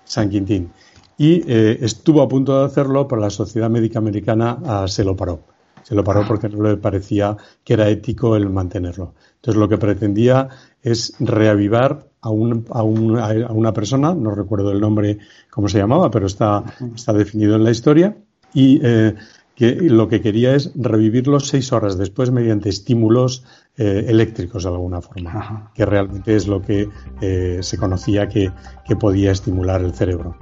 [0.04, 0.72] San Quintín.
[1.18, 5.14] Y eh, estuvo a punto de hacerlo, pero la Sociedad Médica Americana ah, se lo
[5.14, 5.40] paró.
[5.82, 9.14] Se lo paró porque no le parecía que era ético el mantenerlo.
[9.36, 10.48] Entonces lo que pretendía
[10.82, 15.18] es reavivar a, un, a, una persona, no recuerdo el nombre,
[15.50, 16.62] cómo se llamaba, pero está,
[16.94, 18.16] está definido en la historia,
[18.54, 19.14] y eh,
[19.54, 23.44] que lo que quería es revivirlos seis horas después mediante estímulos
[23.76, 26.88] eh, eléctricos de alguna forma, que realmente es lo que
[27.20, 28.52] eh, se conocía que,
[28.98, 30.36] podía estimular el cerebro.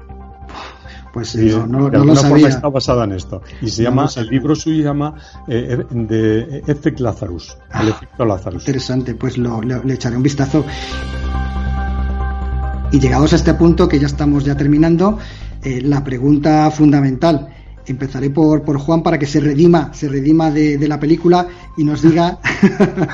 [1.12, 3.42] Pues no, no, de alguna forma está basada en esto.
[3.60, 5.14] Y se llama, el libro suyo se llama
[5.48, 8.62] eh, de Effect Lazarus, el efecto Lazarus.
[8.62, 10.64] Interesante, pues lo, le echaré un vistazo.
[12.92, 15.18] Y llegados a este punto, que ya estamos ya terminando,
[15.62, 17.48] la pregunta fundamental
[17.90, 22.02] empezaré por, por Juan para que se redima, se redima de, la película y nos
[22.02, 22.38] diga,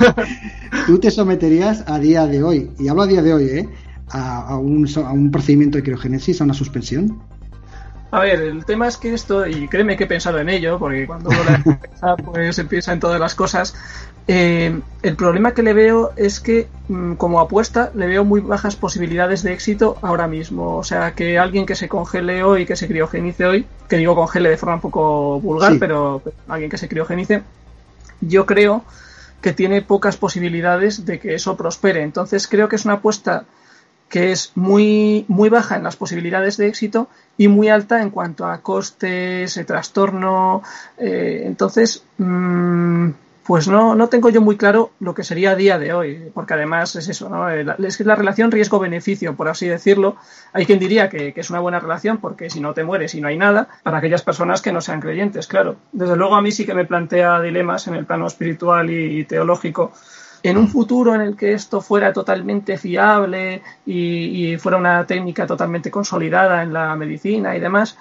[0.87, 3.69] ¿tú te someterías a día de hoy, y hablo a día de hoy, ¿eh?
[4.09, 7.21] a, un, a un procedimiento de criogénesis, a una suspensión?
[8.09, 11.05] A ver, el tema es que esto, y créeme que he pensado en ello, porque
[11.05, 13.75] cuando uno la empieza, pues se piensa en todas las cosas.
[14.29, 18.77] Eh, el problema que le veo es que, mm, como apuesta, le veo muy bajas
[18.77, 20.77] posibilidades de éxito ahora mismo.
[20.77, 24.49] O sea, que alguien que se congele hoy, que se criogenice hoy, que digo congele
[24.49, 27.43] de forma un poco vulgar, pero alguien que se criogenice,
[28.21, 28.85] yo creo
[29.41, 32.03] que tiene pocas posibilidades de que eso prospere.
[32.03, 33.45] Entonces creo que es una apuesta
[34.09, 38.45] que es muy, muy baja en las posibilidades de éxito y muy alta en cuanto
[38.45, 40.63] a costes, trastorno.
[40.97, 43.09] Eh, entonces, mm,
[43.45, 46.53] pues no, no tengo yo muy claro lo que sería a día de hoy, porque
[46.53, 47.49] además es eso, ¿no?
[47.49, 50.17] Eh, es la relación riesgo-beneficio, por así decirlo.
[50.51, 53.21] Hay quien diría que, que, es una buena relación porque si no te mueres y
[53.21, 55.77] no hay nada, para aquellas personas que no sean creyentes, claro.
[55.91, 59.93] Desde luego a mí sí que me plantea dilemas en el plano espiritual y teológico
[60.49, 65.91] en un futuro en el que esto fuera totalmente fiable y, fuera una técnica totalmente
[65.91, 67.97] consolidada en la medicina y demás,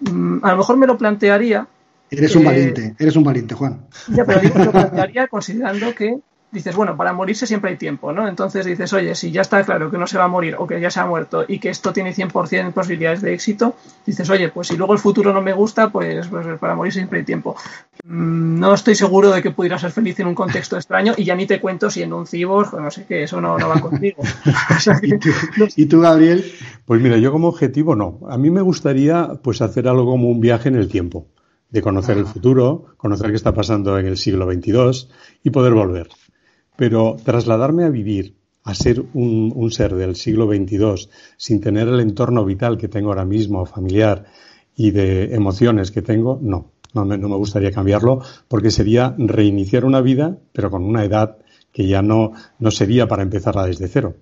[0.00, 1.66] mm, a lo mejor me lo plantearía.
[2.10, 3.80] Eres un valiente, eres un valiente, Juan.
[4.08, 6.18] Ya, pero me lo plantearía considerando que
[6.50, 8.28] dices, bueno, para morirse siempre hay tiempo, ¿no?
[8.28, 10.80] Entonces dices, oye, si ya está claro que uno se va a morir o que
[10.80, 13.74] ya se ha muerto y que esto tiene 100% posibilidades de éxito,
[14.04, 17.20] dices, oye, pues si luego el futuro no me gusta, pues, pues para morirse siempre
[17.20, 17.56] hay tiempo.
[18.04, 21.34] Mm, no estoy seguro de que pudiera ser feliz en un contexto extraño y ya
[21.34, 24.22] ni te cuento si en un cyborg, no sé qué, eso no, va contigo.
[25.76, 26.44] ¿Y, tú, Gabriel?
[26.84, 28.20] Pues mira, yo como objetivo no.
[28.28, 31.26] A mí me gustaría pues hacer algo como un viaje en el tiempo
[31.70, 32.28] de conocer el ah.
[32.28, 35.08] futuro, conocer qué está pasando en el siglo XXII
[35.42, 36.08] y poder volver.
[36.76, 42.44] Pero trasladarme a vivir, a ser un, ser del siglo XXII, sin tener el entorno
[42.44, 44.26] vital que tengo ahora mismo, familiar
[44.76, 46.72] y de emociones que tengo, no.
[46.94, 51.36] No me, no me gustaría cambiarlo porque sería reiniciar una vida, pero con una edad
[51.70, 54.16] que ya no, no sería para empezarla desde cero.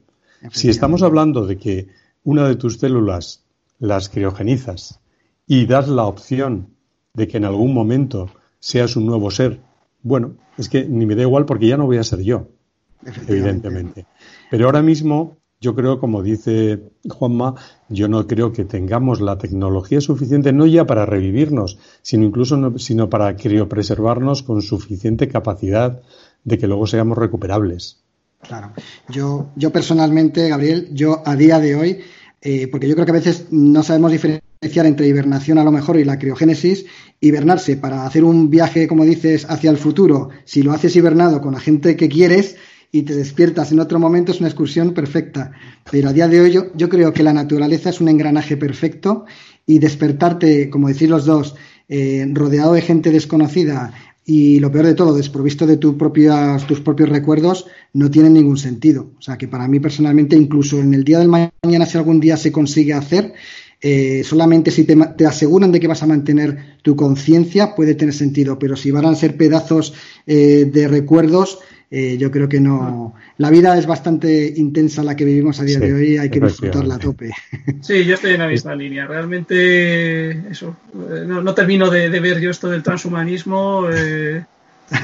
[0.50, 1.88] Si estamos hablando de que
[2.24, 3.44] una de tus células
[3.78, 5.00] las criogenizas
[5.46, 6.74] y das la opción
[7.12, 8.28] de que en algún momento
[8.58, 9.60] seas un nuevo ser
[10.02, 12.48] bueno, es que ni me da igual porque ya no voy a ser yo,
[13.28, 14.06] evidentemente.
[14.50, 17.54] Pero ahora mismo, yo creo, como dice Juanma,
[17.88, 23.08] yo no creo que tengamos la tecnología suficiente, no ya para revivirnos, sino incluso sino
[23.08, 26.02] para criopreservarnos con suficiente capacidad
[26.44, 28.04] de que luego seamos recuperables.
[28.42, 28.72] Claro.
[29.08, 32.00] Yo, yo personalmente, Gabriel, yo a día de hoy,
[32.42, 35.98] eh, porque yo creo que a veces no sabemos diferenciar entre hibernación a lo mejor
[35.98, 36.86] y la criogénesis,
[37.20, 41.54] hibernarse para hacer un viaje, como dices, hacia el futuro, si lo haces hibernado con
[41.54, 42.56] la gente que quieres
[42.90, 45.52] y te despiertas en otro momento, es una excursión perfecta.
[45.90, 49.24] Pero a día de hoy yo, yo creo que la naturaleza es un engranaje perfecto
[49.66, 51.56] y despertarte, como decir los dos,
[51.88, 53.92] eh, rodeado de gente desconocida
[54.26, 58.56] y lo peor de todo, desprovisto de tus propios, tus propios recuerdos, no tiene ningún
[58.56, 59.10] sentido.
[59.18, 62.36] O sea que para mí personalmente, incluso en el día del mañana, si algún día
[62.36, 63.34] se consigue hacer,
[63.86, 68.58] eh, solamente si te, aseguran de que vas a mantener tu conciencia puede tener sentido,
[68.58, 69.92] pero si van a ser pedazos
[70.26, 71.58] eh, de recuerdos,
[71.90, 73.14] eh, yo creo que no.
[73.36, 76.94] La vida es bastante intensa la que vivimos a día de hoy, hay que disfrutarla
[76.94, 77.32] a tope.
[77.82, 79.06] Sí, yo estoy en la misma línea.
[79.06, 80.74] Realmente, eso,
[81.26, 83.86] no, termino de, de, ver yo esto del transhumanismo.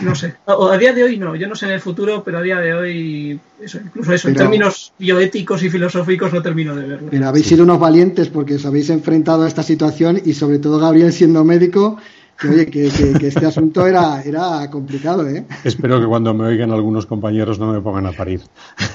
[0.03, 0.35] No sé.
[0.47, 1.35] a día de hoy no.
[1.37, 4.35] Yo no sé en el futuro, pero a día de hoy, eso, incluso eso, en
[4.35, 7.09] términos bioéticos y filosóficos, no termino de verlo.
[7.11, 10.79] Pero habéis sido unos valientes porque os habéis enfrentado a esta situación y, sobre todo,
[10.79, 11.99] Gabriel siendo médico,
[12.41, 12.87] que oye, que,
[13.27, 15.45] este asunto era, era complicado, ¿eh?
[15.65, 18.41] Espero que cuando me oigan algunos compañeros no me pongan a parir.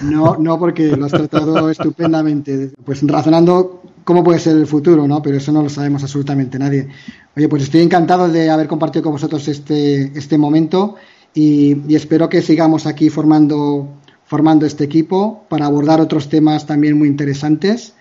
[0.02, 2.72] No, no, porque lo has tratado estupendamente.
[2.84, 5.22] Pues razonando cómo puede ser el futuro, ¿no?
[5.22, 6.88] Pero eso no lo sabemos absolutamente nadie.
[7.36, 10.96] Oye, pues estoy encantado de haber compartido con vosotros este, este momento
[11.36, 13.90] y, espero que sigamos aquí formando,
[14.24, 17.94] formando este equipo para abordar otros temas también muy interesantes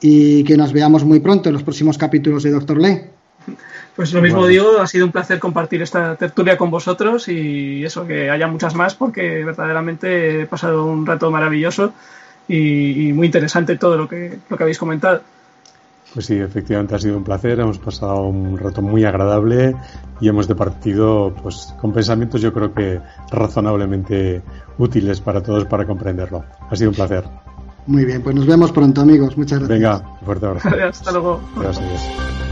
[0.00, 3.02] y que nos veamos muy pronto en los próximos capítulos de Doctor Ley.
[4.00, 8.06] Pues lo mismo digo, ha sido un placer compartir esta tertulia con vosotros y eso,
[8.06, 11.92] que haya muchas más porque verdaderamente he pasado un rato maravilloso
[12.48, 15.20] y, muy interesante todo lo que, lo que habéis comentado.
[16.14, 19.76] Pues sí, efectivamente ha sido un placer, hemos pasado un rato muy agradable
[20.18, 24.40] y hemos departido pues, con pensamientos yo creo que razonablemente
[24.78, 26.42] útiles para todos para comprenderlo.
[26.70, 27.24] Ha sido un placer.
[27.86, 29.78] Muy bien, pues nos vemos pronto amigos, muchas gracias.
[29.78, 30.68] Venga, fuerte abrazo.
[30.88, 31.38] Hasta luego.
[31.54, 32.49] Gracias.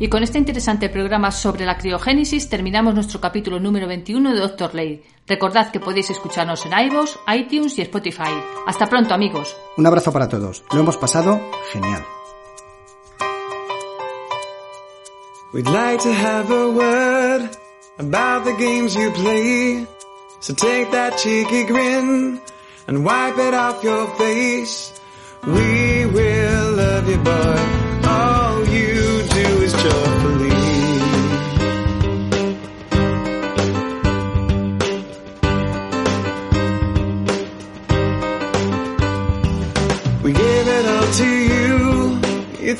[0.00, 4.74] Y con este interesante programa sobre la criogénesis terminamos nuestro capítulo número 21 de Doctor
[4.74, 5.02] Ley.
[5.26, 8.30] Recordad que podéis escucharnos en iVoox, iTunes y Spotify.
[8.66, 9.56] Hasta pronto, amigos.
[9.76, 10.62] Un abrazo para todos.
[10.72, 11.40] Lo hemos pasado
[11.72, 12.04] genial.
[15.52, 17.50] We'd like to have a word
[17.98, 19.84] about the games you play.
[20.40, 22.40] So take that cheeky grin
[22.86, 24.92] and wipe it off your face.
[25.44, 27.77] We will love you, boy.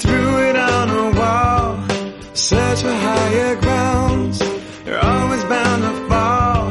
[0.00, 1.84] Threw it on a wall,
[2.34, 4.40] search for higher grounds.
[4.86, 6.64] You're always bound to fall.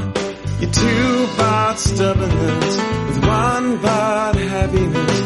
[0.59, 5.19] You're two parts stubbornness with one part happiness.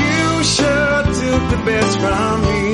[0.00, 2.73] You sure took the best from me.